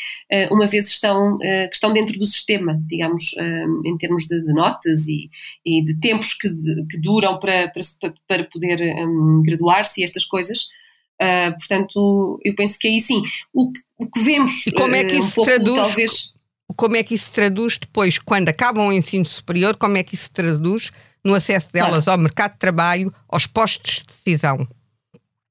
[0.51, 3.35] uma vez estão, que estão dentro do sistema, digamos,
[3.85, 5.29] em termos de, de notas e,
[5.65, 10.25] e, de tempos que, de, que duram para, para, para poder um, graduar-se e estas
[10.25, 10.67] coisas.
[11.57, 13.21] Portanto, eu penso que aí sim.
[13.53, 14.67] O que, o que vemos.
[14.67, 15.75] E como é que isso um pouco, traduz?
[15.75, 16.33] Talvez...
[16.75, 20.15] Como é que isso se traduz depois, quando acabam o ensino superior, como é que
[20.15, 20.91] isso se traduz
[21.23, 22.19] no acesso delas claro.
[22.19, 24.67] ao mercado de trabalho, aos postos de decisão?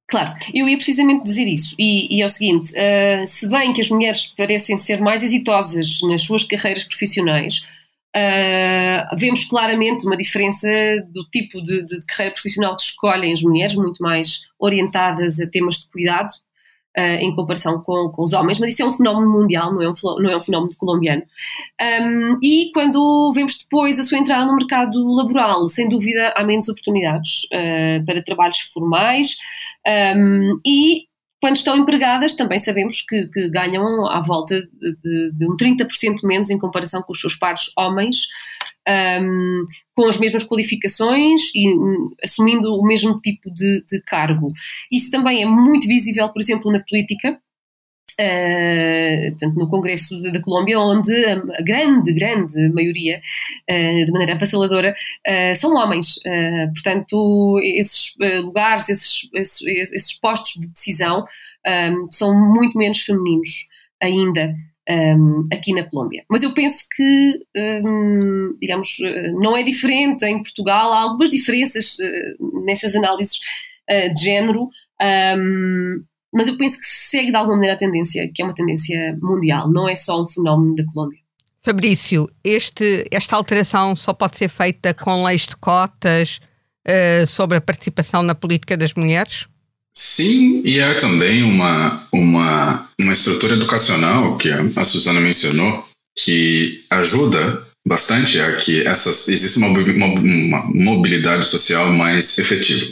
[0.09, 1.75] Claro, eu ia precisamente dizer isso.
[1.79, 6.01] E, e é o seguinte: uh, se bem que as mulheres parecem ser mais exitosas
[6.03, 7.67] nas suas carreiras profissionais,
[8.17, 10.67] Uh, vemos claramente uma diferença
[11.13, 15.81] do tipo de, de, carreira profissional que escolhem as mulheres, muito mais orientadas a temas
[15.81, 16.29] de cuidado,
[16.97, 19.89] uh, em comparação com, com, os homens, mas isso é um fenómeno mundial, não é
[19.91, 21.23] um, não é um fenómeno colombiano.
[22.03, 26.69] Um, e quando vemos depois a sua entrada no mercado laboral, sem dúvida há menos
[26.69, 29.37] oportunidades uh, para trabalhos formais
[30.17, 31.09] um, e
[31.41, 36.25] quando estão empregadas, também sabemos que, que ganham à volta de, de, de, um 30%
[36.25, 38.27] menos em comparação com os seus pares homens,
[38.89, 44.53] um, com as mesmas qualificações e um, assumindo o mesmo tipo de, de cargo.
[44.91, 47.39] Isso também é muito visível, por exemplo, na política.
[48.21, 53.21] Uh, portanto, no Congresso da Colômbia, onde a grande, grande maioria,
[53.71, 56.19] uh, de maneira avassaladora, uh, são homens.
[56.75, 61.25] portanto, esses lugares, esses, esses, esses, postos de decisão
[61.93, 63.69] um, são muito menos femininos
[64.03, 64.53] ainda.
[64.91, 66.25] Um, aqui na Colômbia.
[66.31, 67.39] Mas eu penso que,
[67.85, 68.97] um, digamos,
[69.39, 71.99] não é diferente em Portugal, há algumas diferenças
[72.65, 73.39] nestas análises
[74.17, 74.71] de género,
[75.37, 79.17] um, mas eu penso que segue de alguma maneira a tendência, que é uma tendência
[79.21, 81.19] mundial, não é só um fenómeno da Colômbia.
[81.61, 86.41] Fabrício, este, esta alteração só pode ser feita com leis de cotas
[86.87, 89.47] uh, sobre a participação na política das mulheres?
[90.01, 95.85] Sim, e é também uma, uma, uma estrutura educacional que a Suzana mencionou,
[96.17, 102.87] que ajuda bastante a que essas, exista uma, uma mobilidade social mais efetiva.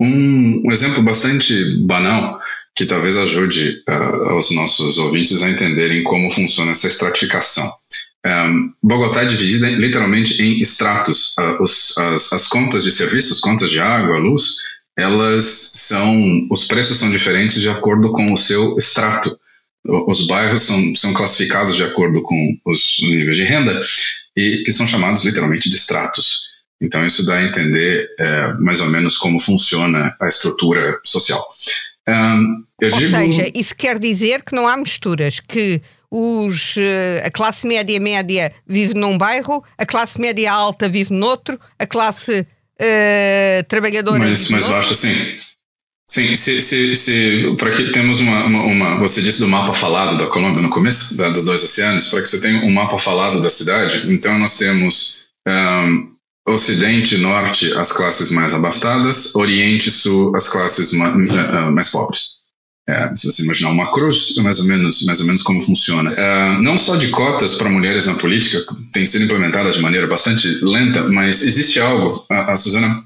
[0.00, 2.38] Um, um, exemplo bastante banal
[2.76, 7.68] que talvez ajude uh, os nossos ouvintes a entenderem como funciona essa estratificação.
[8.24, 11.34] Um, Bogotá é dividida literalmente em estratos.
[11.36, 16.98] Uh, os, as, as, contas de serviços, contas de água, luz, elas são, os preços
[16.98, 19.38] são diferentes de acordo com o seu extrato.
[19.86, 23.80] Os bairros são, são classificados de acordo com os níveis de renda
[24.36, 26.48] e que são chamados literalmente de estratos.
[26.82, 31.46] Então isso dá a entender é, mais ou menos como funciona a estrutura social.
[32.08, 33.10] Um, ou digo...
[33.10, 35.80] seja, isso quer dizer que não há misturas, que
[36.10, 41.60] os, eh, a classe média média vive num bairro, a classe média alta vive noutro,
[41.78, 42.46] a classe
[42.80, 45.14] uh, trabalhadora mas, vive mais baixa, sim.
[46.10, 50.16] Sim, se, se, se para que temos uma, uma, uma, Você disse do mapa falado
[50.16, 53.42] da Colômbia no começo, da, dos dois oceanos, para que você tenha um mapa falado
[53.42, 56.16] da cidade, então nós temos um,
[56.48, 61.90] Ocidente e Norte as classes mais abastadas, Oriente e Sul as classes mais, uh, mais
[61.90, 62.37] pobres.
[62.88, 66.10] É, se você imaginar uma cruz, é mais ou menos, mais ou menos como funciona.
[66.10, 70.48] Uh, não só de cotas para mulheres na política, tem sido implementada de maneira bastante
[70.64, 72.24] lenta, mas existe algo.
[72.30, 72.98] A, a Suzana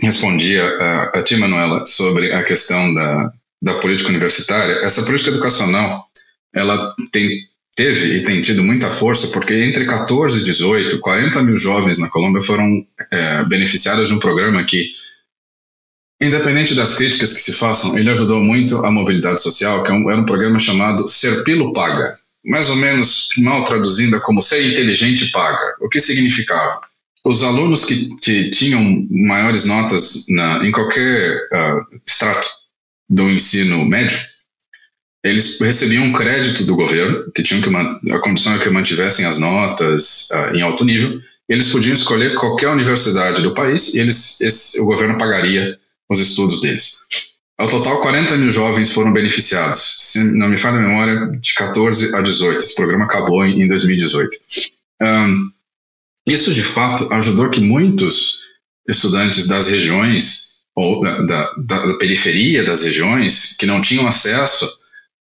[0.00, 3.30] respondia a, a ti, Manuela, sobre a questão da,
[3.62, 4.76] da política universitária.
[4.76, 6.02] Essa política educacional,
[6.54, 7.28] ela tem
[7.76, 12.08] teve e tem tido muita força porque entre 14 e 18, 40 mil jovens na
[12.08, 14.90] Colômbia foram é, beneficiados de um programa que
[16.24, 20.16] Independente das críticas que se façam, ele ajudou muito a mobilidade social, que é era
[20.16, 22.14] um programa chamado Ser Pilo Paga,
[22.46, 25.76] mais ou menos mal traduzindo como Ser Inteligente Paga.
[25.82, 26.80] O que significava?
[27.26, 32.48] Os alunos que, que tinham maiores notas na, em qualquer uh, extrato
[33.06, 34.18] do ensino médio,
[35.22, 37.68] eles recebiam um crédito do governo, que tinham que
[38.10, 41.20] a condição é que mantivessem as notas uh, em alto nível.
[41.46, 45.78] Eles podiam escolher qualquer universidade do país e eles, esse, o governo pagaria
[46.10, 46.98] os estudos deles.
[47.56, 52.14] Ao total, 40 mil jovens foram beneficiados, se não me falha a memória, de 14
[52.14, 52.58] a 18.
[52.58, 54.36] Esse programa acabou em, 2018.
[55.02, 55.50] Um,
[56.26, 58.40] isso, de fato, ajudou que muitos
[58.88, 64.68] estudantes das regiões, ou da, da, da periferia das regiões, que não tinham acesso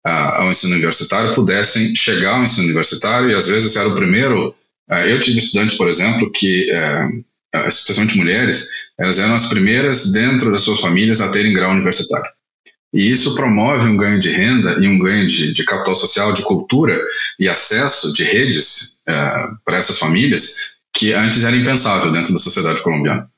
[0.06, 4.54] a, ao ensino universitário, pudessem chegar ao ensino universitário, e às vezes era o primeiro.
[4.88, 7.24] Uh, eu tive estudantes, por exemplo, que uh,
[7.66, 12.30] especialmente mulheres, elas eram as primeiras dentro das suas famílias a terem grau universitário.
[12.92, 16.42] E isso promove um ganho de renda e um ganho de, de capital social, de
[16.42, 17.00] cultura
[17.38, 22.82] e acesso de redes uh, para essas famílias que antes era impensável dentro da sociedade
[22.82, 23.28] colombiana.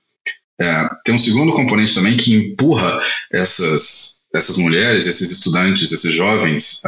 [0.60, 2.98] Uh, tem um segundo componente também que empurra
[3.30, 6.82] essas, essas mulheres, esses estudantes, esses jovens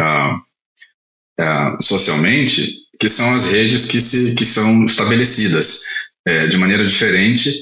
[1.81, 5.83] socialmente, que são as redes que, se, que são estabelecidas
[6.27, 7.53] é, de maneira diferente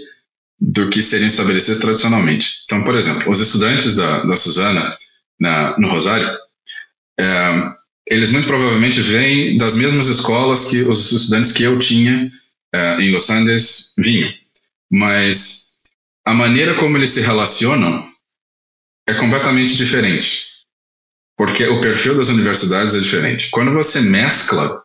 [0.60, 2.62] do que seriam estabelecidas tradicionalmente.
[2.64, 4.96] Então, por exemplo, os estudantes da, da Suzana
[5.38, 6.28] na, no Rosário,
[7.18, 7.26] é,
[8.08, 12.28] eles muito provavelmente vêm das mesmas escolas que os estudantes que eu tinha
[12.72, 14.32] é, em Los Angeles vinham,
[14.90, 15.80] mas
[16.24, 18.02] a maneira como eles se relacionam
[19.08, 20.46] é completamente diferente,
[21.36, 23.50] porque o perfil das universidades é diferente.
[23.50, 24.80] Quando você mescla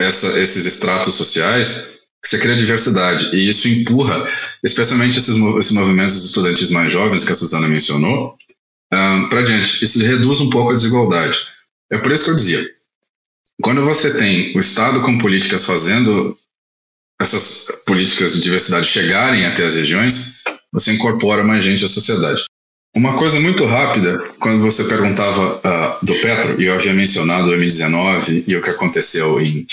[0.00, 4.26] essa, esses estratos sociais, você cria diversidade e isso empurra,
[4.64, 8.36] especialmente esses, esses movimentos estudantis mais jovens que a Suzana mencionou,
[8.92, 9.84] um, para diante.
[9.84, 11.38] Isso reduz um pouco a desigualdade.
[11.90, 12.70] É por isso que eu dizia,
[13.62, 16.36] quando você tem o Estado com políticas fazendo
[17.20, 22.44] essas políticas de diversidade chegarem até as regiões, você incorpora mais gente à sociedade.
[22.96, 27.52] Uma coisa muito rápida, quando você perguntava uh, do Petro, e eu havia mencionado o
[27.52, 29.66] M19 e o que aconteceu em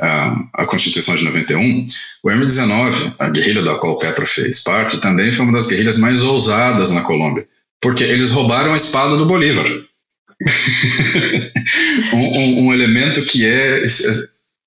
[0.00, 1.86] a, a Constituição de 91,
[2.22, 6.22] o M-19, a guerrilha da qual Petro fez parte, também foi uma das guerrilhas mais
[6.22, 7.46] ousadas na Colômbia,
[7.80, 9.66] porque eles roubaram a espada do Bolívar.
[12.12, 13.82] um, um, um, elemento que é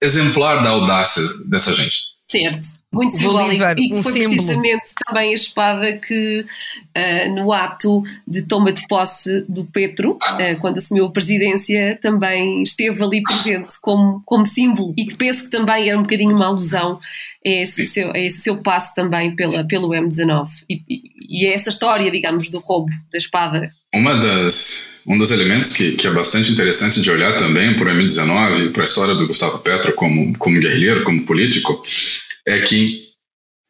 [0.01, 2.16] exemplar da audácia dessa gente.
[2.29, 3.63] Certo, muito simbólico.
[3.77, 4.35] e que um foi símbolo.
[4.35, 10.59] precisamente também a espada que uh, no ato de toma de posse do Petro, uh,
[10.59, 14.93] quando assumiu a presidência, também esteve ali presente como, como símbolo.
[14.97, 16.99] E que penso que também era um bocadinho uma alusão
[17.45, 21.53] a esse, seu, a esse seu passo também pela, pelo M19 e, e, e é
[21.53, 26.11] essa história, digamos, do roubo da espada uma das, um dos elementos que, que é
[26.11, 29.93] bastante interessante de olhar também para o M19 e para a história do Gustavo Petro
[29.93, 31.81] como, como guerrilheiro, como político,
[32.45, 33.07] é que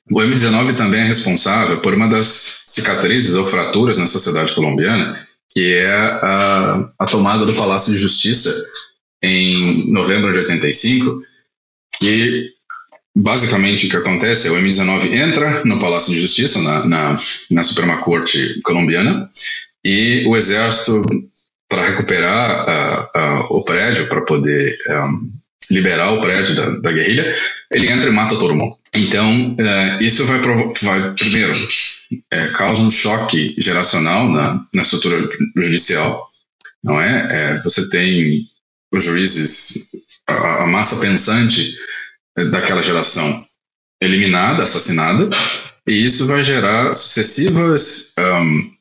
[0.09, 5.74] o M19 também é responsável por uma das cicatrizes ou fraturas na sociedade colombiana, que
[5.74, 8.55] é a, a tomada do Palácio de Justiça
[9.22, 11.13] em novembro de 85,
[12.01, 12.49] e
[13.15, 17.63] basicamente o que acontece é o M19 entra no Palácio de Justiça, na, na, na
[17.63, 19.28] Suprema Corte colombiana,
[19.84, 21.06] e o exército,
[21.70, 25.32] para recuperar uh, uh, o prédio, para poder um,
[25.70, 27.34] liberar o prédio da, da, guerrilha,
[27.72, 28.78] ele entra e mata todo mundo.
[28.94, 31.54] Então, uh, isso vai, vai primeiro,
[32.32, 35.18] é, causa um choque geracional na, na estrutura
[35.58, 36.26] judicial,
[36.84, 37.28] não é?
[37.30, 38.46] é você tem
[38.92, 39.90] os juízes,
[40.28, 41.76] a, a massa pensante
[42.52, 43.44] daquela geração
[44.02, 45.30] eliminada, assassinada,
[45.88, 48.77] e isso vai gerar sucessivas um,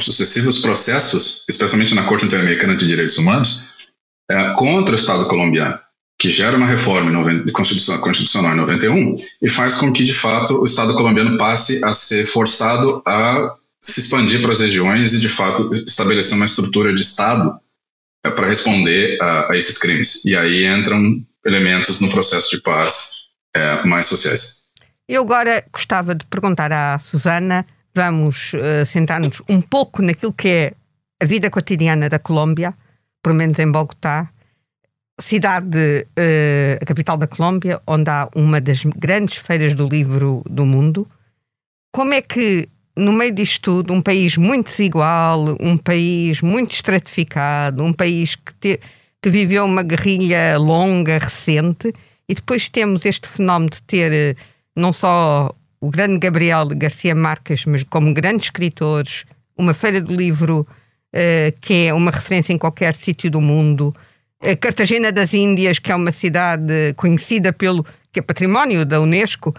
[0.00, 3.64] sucessivos processos, especialmente na Corte Interamericana de Direitos Humanos,
[4.30, 5.78] é, contra o Estado colombiano,
[6.18, 7.10] que gera uma reforma
[7.52, 11.92] constitucional, constitucional em 91 e faz com que, de fato, o Estado colombiano passe a
[11.92, 17.02] ser forçado a se expandir para as regiões e, de fato, estabelecer uma estrutura de
[17.02, 17.54] Estado
[18.24, 20.24] é, para responder a, a, esses crimes.
[20.24, 23.10] E aí entram elementos no processo de paz
[23.54, 24.72] é, mais sociais.
[25.06, 30.72] Eu agora gostava de perguntar à Susana vamos uh, sentar-nos um pouco naquilo que é
[31.22, 32.74] a vida cotidiana da Colômbia,
[33.22, 34.28] pelo menos em Bogotá,
[35.20, 40.66] cidade, uh, a capital da Colômbia, onde há uma das grandes feiras do livro do
[40.66, 41.08] mundo.
[41.92, 47.82] Como é que, no meio disto tudo, um país muito desigual, um país muito estratificado,
[47.84, 48.80] um país que, te,
[49.22, 51.94] que viveu uma guerrilha longa, recente,
[52.28, 54.34] e depois temos este fenómeno de ter eh,
[54.74, 60.66] não só o grande Gabriel Garcia Marques, mas como grandes escritores, uma feira do livro
[61.14, 63.94] uh, que é uma referência em qualquer sítio do mundo,
[64.42, 69.54] uh, Cartagena das Índias, que é uma cidade conhecida pelo que é património da Unesco.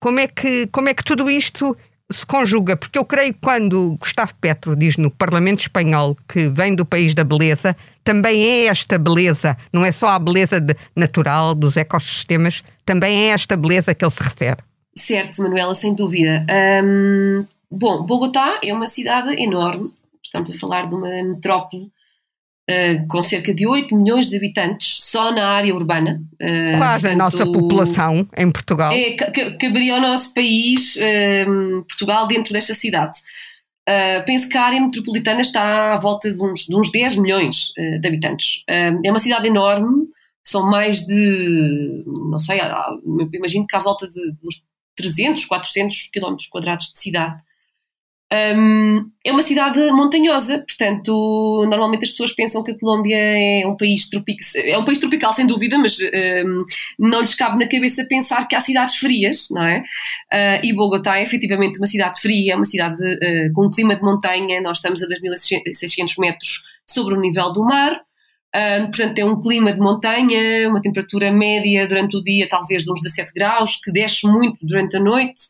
[0.00, 1.76] Como é que como é que tudo isto
[2.08, 2.76] se conjuga?
[2.76, 7.14] Porque eu creio que quando Gustavo Petro diz no Parlamento espanhol que vem do país
[7.14, 12.62] da beleza, também é esta beleza, não é só a beleza de, natural dos ecossistemas,
[12.86, 14.62] também é esta beleza que ele se refere.
[14.96, 16.46] Certo, Manuela, sem dúvida.
[16.84, 19.92] Um, bom, Bogotá é uma cidade enorme,
[20.22, 21.90] estamos a falar de uma metrópole
[22.70, 26.22] uh, com cerca de 8 milhões de habitantes só na área urbana.
[26.34, 28.92] Uh, Quase portanto, a nossa população em Portugal.
[28.92, 29.14] É,
[29.58, 33.18] caberia ao nosso país, uh, Portugal, dentro desta cidade.
[33.88, 37.72] Uh, penso que a área metropolitana está à volta de uns, de uns 10 milhões
[37.78, 38.64] uh, de habitantes.
[38.70, 40.08] Uh, é uma cidade enorme,
[40.42, 42.60] são mais de, não sei,
[43.32, 44.63] imagino que à volta de, de uns
[44.96, 47.42] 300, 400 quilómetros quadrados de cidade.
[48.56, 53.76] Um, é uma cidade montanhosa, portanto, normalmente as pessoas pensam que a Colômbia é um
[53.76, 56.64] país tropical, é um país tropical sem dúvida, mas um,
[56.98, 59.80] não lhes cabe na cabeça pensar que há cidades frias, não é?
[60.32, 64.02] Uh, e Bogotá é efetivamente uma cidade fria, uma cidade uh, com um clima de
[64.02, 68.00] montanha, nós estamos a 2.600 metros sobre o nível do mar,
[68.54, 72.92] um, portanto, tem um clima de montanha, uma temperatura média durante o dia, talvez de
[72.92, 75.42] uns 17 graus, que desce muito durante a noite.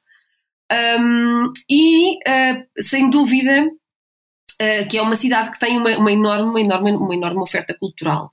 [0.72, 6.48] Um, e, uh, sem dúvida, uh, que é uma cidade que tem uma, uma, enorme,
[6.48, 8.30] uma, enorme, uma enorme oferta cultural,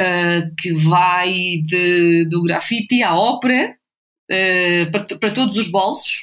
[0.00, 1.30] uh, que vai
[1.64, 3.76] de, do grafite à ópera,
[4.92, 6.22] para, para, todos os bolsos.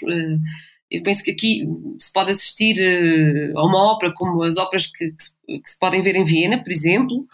[0.89, 1.67] eu penso que aqui
[1.99, 2.77] se pode assistir
[3.53, 6.71] a uma ópera como as óperas que, que, que se podem ver em Viena, por
[6.71, 7.27] exemplo,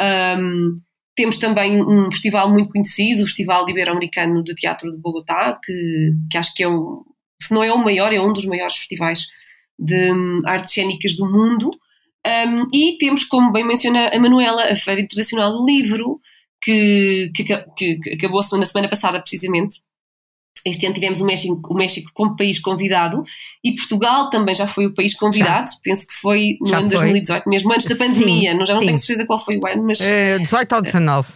[0.00, 0.76] um,
[1.14, 6.38] temos também um festival muito conhecido, o Festival Ibero-Americano de Teatro de Bogotá, que, que
[6.38, 7.02] acho que é um,
[7.40, 9.26] se não é o maior, é um dos maiores festivais
[9.78, 11.70] de um, artes cênicas do mundo.
[12.26, 16.20] Um, e temos, como bem menciona a Manuela, a Feira Internacional do Livro,
[16.62, 17.44] que, que,
[17.76, 19.78] que acabou na semana passada, precisamente,
[20.64, 23.22] este ano tivemos o México, o México como país convidado
[23.64, 25.76] e Portugal também já foi o país convidado, já.
[25.82, 28.74] penso que foi no já ano de 2018, mesmo antes da pandemia, sim, não, já
[28.74, 28.86] não sim.
[28.86, 30.00] tenho certeza qual foi o ano, mas.
[30.00, 31.28] É, 18 ou 19?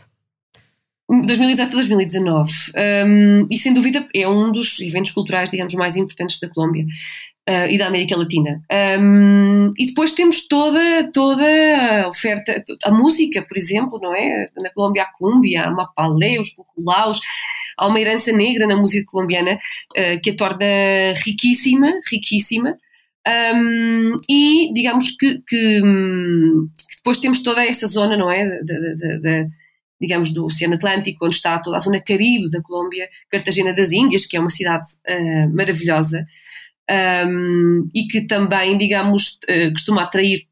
[1.08, 2.52] 2018 a 2019.
[3.06, 6.86] Um, e sem dúvida é um dos eventos culturais, digamos, mais importantes da Colômbia
[7.48, 8.62] uh, e da América Latina.
[9.00, 11.44] Um, e depois temos toda, toda
[12.04, 14.48] a oferta, a música, por exemplo, não é?
[14.56, 17.20] Na Colômbia a cumbia, a mapalé, os currulaus
[17.76, 20.64] há uma herança negra na música colombiana uh, que a torna
[21.24, 22.78] riquíssima, riquíssima.
[23.26, 28.44] Um, e digamos que, que, que, depois temos toda essa zona, não é?
[28.62, 29.48] De, de, de,
[30.00, 34.26] digamos, do Oceano Atlântico, onde está toda a zona caribe da Colômbia, Cartagena das Índias,
[34.26, 36.26] que é uma cidade uh, maravilhosa.
[36.90, 40.46] Um, e que também, digamos, uh, costuma atrair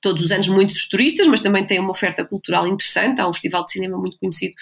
[0.00, 3.20] todos os anos muitos turistas, mas também tem uma oferta cultural interessante.
[3.20, 4.54] Há um festival de cinema muito conhecido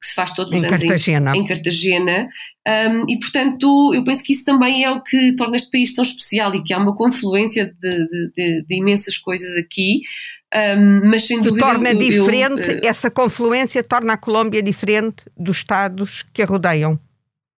[0.00, 1.32] que se faz todos os em anos Cartagena.
[1.34, 2.28] Em, em Cartagena.
[2.66, 6.04] Um, e, portanto, eu penso que isso também é o que torna este país tão
[6.04, 10.02] especial e que há uma confluência de, de, de, de imensas coisas aqui.
[10.54, 11.66] Um, mas sem dúvida.
[11.66, 16.46] torna eu, diferente, eu, uh, essa confluência torna a Colômbia diferente dos Estados que a
[16.46, 17.00] rodeiam?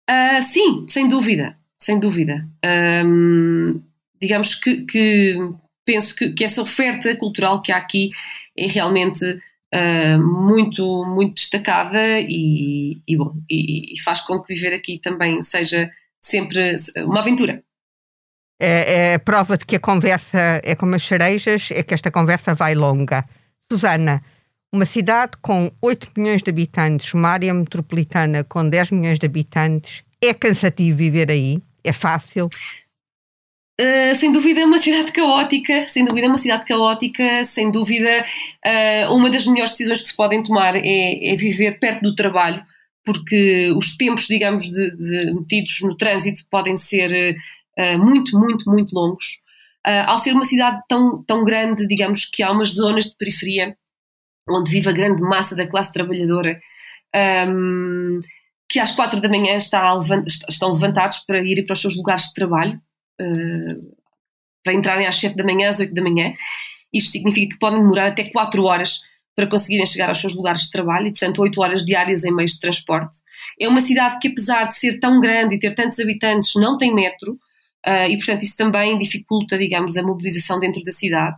[0.09, 2.47] Uh, sim, sem dúvida, sem dúvida.
[4.21, 5.37] Digamos que, que
[5.85, 8.11] penso que, que, essa oferta cultural que há aqui
[8.59, 14.75] é realmente uh, muito, muito destacada e, e bom, e, e, faz com que viver
[14.75, 17.63] aqui também seja sempre uma aventura.
[18.61, 22.55] É, é prova de que a conversa é como as cerejas, é que esta conversa
[22.55, 23.25] vai longa.
[23.71, 24.23] Susana,
[24.73, 30.03] uma cidade com 8 milhões de habitantes, uma área metropolitana com 10 milhões de habitantes,
[30.23, 31.63] é cansativo viver aí?
[31.85, 32.49] É fácil?
[33.79, 38.25] Uh, sem dúvida é uma cidade caótica, sem dúvida é uma cidade caótica, sem dúvida
[38.65, 42.65] uh, uma das melhores decisões que se podem tomar é, é viver perto do trabalho,
[43.05, 47.37] porque os tempos, digamos, de, de metidos no trânsito podem ser
[47.79, 49.43] uh, muito, muito, muito longos.
[50.07, 53.77] ao ser uma cidade tão, tão grande, digamos que há umas zonas de periferia
[54.49, 56.59] onde vive a grande massa da classe trabalhadora,
[57.49, 58.21] um,
[58.69, 62.25] que às quatro da manhã está levant, estão levantados para irem para os seus lugares
[62.25, 62.81] de trabalho,
[63.21, 63.97] uh,
[64.65, 66.35] para entrarem às sete da manhã, às oito da manhã.
[66.93, 69.01] Isto significa que podem demorar até quatro horas
[69.37, 72.53] para conseguirem chegar aos seus lugares de trabalho e, portanto, oito horas diárias em meios
[72.53, 73.19] de transporte.
[73.61, 76.95] É uma cidade que, apesar de ser tão grande e ter tantos habitantes, não tem
[76.95, 77.33] metro
[77.87, 81.37] uh, e, portanto, isso também dificulta, digamos, a mobilização dentro da cidade.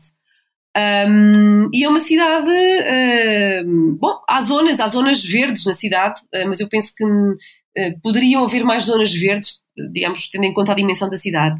[0.78, 2.48] Um, e é uma cidade.
[2.48, 8.00] Uh, bom, há zonas, há zonas verdes na cidade, uh, mas eu penso que uh,
[8.00, 11.58] poderiam haver mais zonas verdes, digamos, tendo em conta a dimensão da cidade.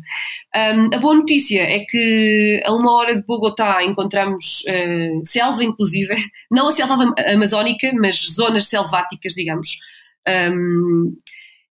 [0.55, 4.65] Um, a boa notícia é que a uma hora de Bogotá encontramos
[5.25, 6.15] selva, inclusive,
[6.51, 9.79] não a selva amazónica, mas zonas selváticas, digamos.
[10.29, 11.17] Um,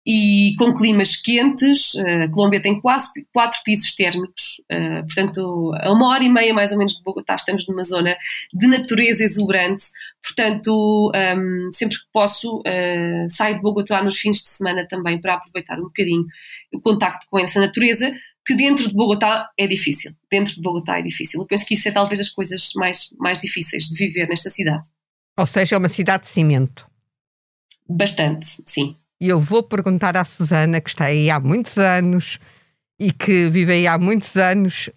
[0.05, 1.95] e com climas quentes.
[1.95, 6.53] Eh, a Colômbia tem quase quatro pisos térmicos, eh, portanto, a uma hora e meia
[6.53, 8.15] mais ou menos de Bogotá estamos numa zona
[8.53, 9.85] de natureza exuberante.
[10.23, 15.35] Portanto, ehm, sempre que posso, eh, saio de Bogotá nos fins de semana também para
[15.35, 16.25] aproveitar um bocadinho
[16.73, 18.13] o contacto com essa natureza.
[18.45, 20.11] Que dentro de Bogotá é difícil.
[20.31, 21.39] Dentro de Bogotá é difícil.
[21.41, 24.89] Eu penso que isso é talvez as coisas mais, mais difíceis de viver nesta cidade.
[25.37, 26.89] Ou seja, é uma cidade de cimento.
[27.87, 28.95] Bastante, sim.
[29.21, 32.39] E eu vou perguntar à Susana, que está aí há muitos anos
[32.99, 34.89] e que vive aí há muitos anos,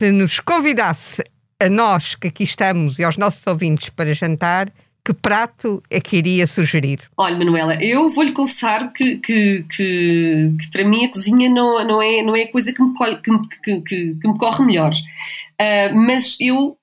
[0.00, 1.22] se nos convidasse
[1.60, 4.72] a nós que aqui estamos e aos nossos ouvintes para jantar,
[5.04, 7.00] que prato é que iria sugerir?
[7.16, 12.02] Olha, Manuela, eu vou-lhe confessar que, que, que, que, para mim a cozinha não, não,
[12.02, 13.30] é, não é a coisa que me, colhe, que,
[13.62, 13.80] que,
[14.14, 14.92] que, me corre melhor.
[14.92, 16.76] Uh, mas eu.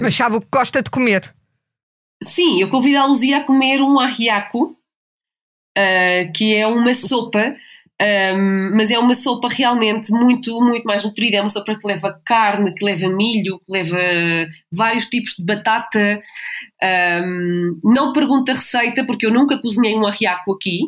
[0.00, 1.32] mas sabe o que gosta de comer?
[2.22, 4.76] Sim, eu convido a Luzia a comer um arriaco
[5.78, 7.54] uh, que é uma sopa,
[8.02, 11.36] um, mas é uma sopa realmente muito, muito mais nutrida.
[11.36, 13.98] É uma sopa que leva carne, que leva milho, que leva
[14.72, 16.20] vários tipos de batata.
[17.24, 20.80] Um, não pergunta receita, porque eu nunca cozinhei um arriaco aqui.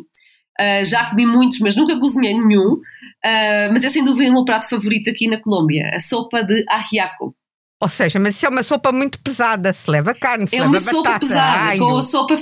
[0.59, 2.73] Uh, já comi muitos, mas nunca cozinhei nenhum.
[2.73, 6.65] Uh, mas é sem dúvida o meu prato favorito aqui na Colômbia, a sopa de
[6.67, 7.33] arriaco.
[7.81, 10.71] Ou seja, mas isso é uma sopa muito pesada, se leva carne, se é leva
[10.71, 10.89] batata.
[10.89, 11.79] É uma sopa pesada, alho.
[11.79, 12.35] com a sopa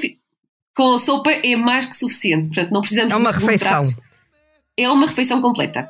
[0.76, 2.48] com a sopa é mais que suficiente.
[2.48, 3.84] Portanto, não precisamos é uma um refeição.
[3.84, 4.04] Prato.
[4.78, 5.88] É uma refeição completa.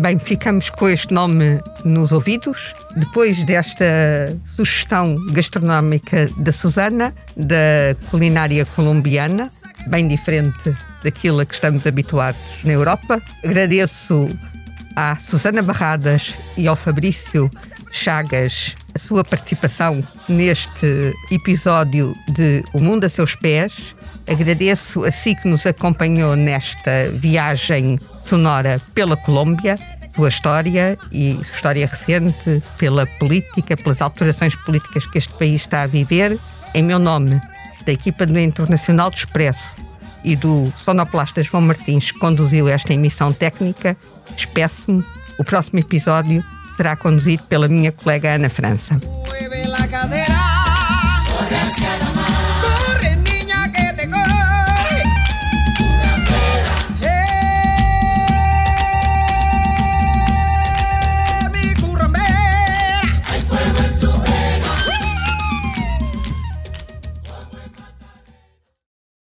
[0.00, 2.72] Bem, ficamos com este nome nos ouvidos.
[2.96, 3.84] Depois desta
[4.54, 9.50] sugestão gastronómica da Susana, da culinária colombiana,
[9.88, 14.28] bem diferente daquilo a que estamos habituados na Europa, agradeço
[14.94, 17.50] à Susana Barradas e ao Fabrício
[17.90, 23.96] Chagas a sua participação neste episódio de O Mundo a Seus Pés.
[24.28, 29.78] Agradeço a si que nos acompanhou nesta viagem sonora pela Colômbia,
[30.14, 35.86] sua história e história recente, pela política, pelas alterações políticas que este país está a
[35.86, 36.38] viver.
[36.74, 37.40] Em meu nome,
[37.86, 39.72] da equipa do Internacional do Expresso
[40.22, 43.96] e do sonoplasta João Martins, que conduziu esta emissão técnica,
[44.34, 45.02] despeço-me.
[45.38, 46.44] O próximo episódio
[46.76, 49.00] será conduzido pela minha colega Ana França.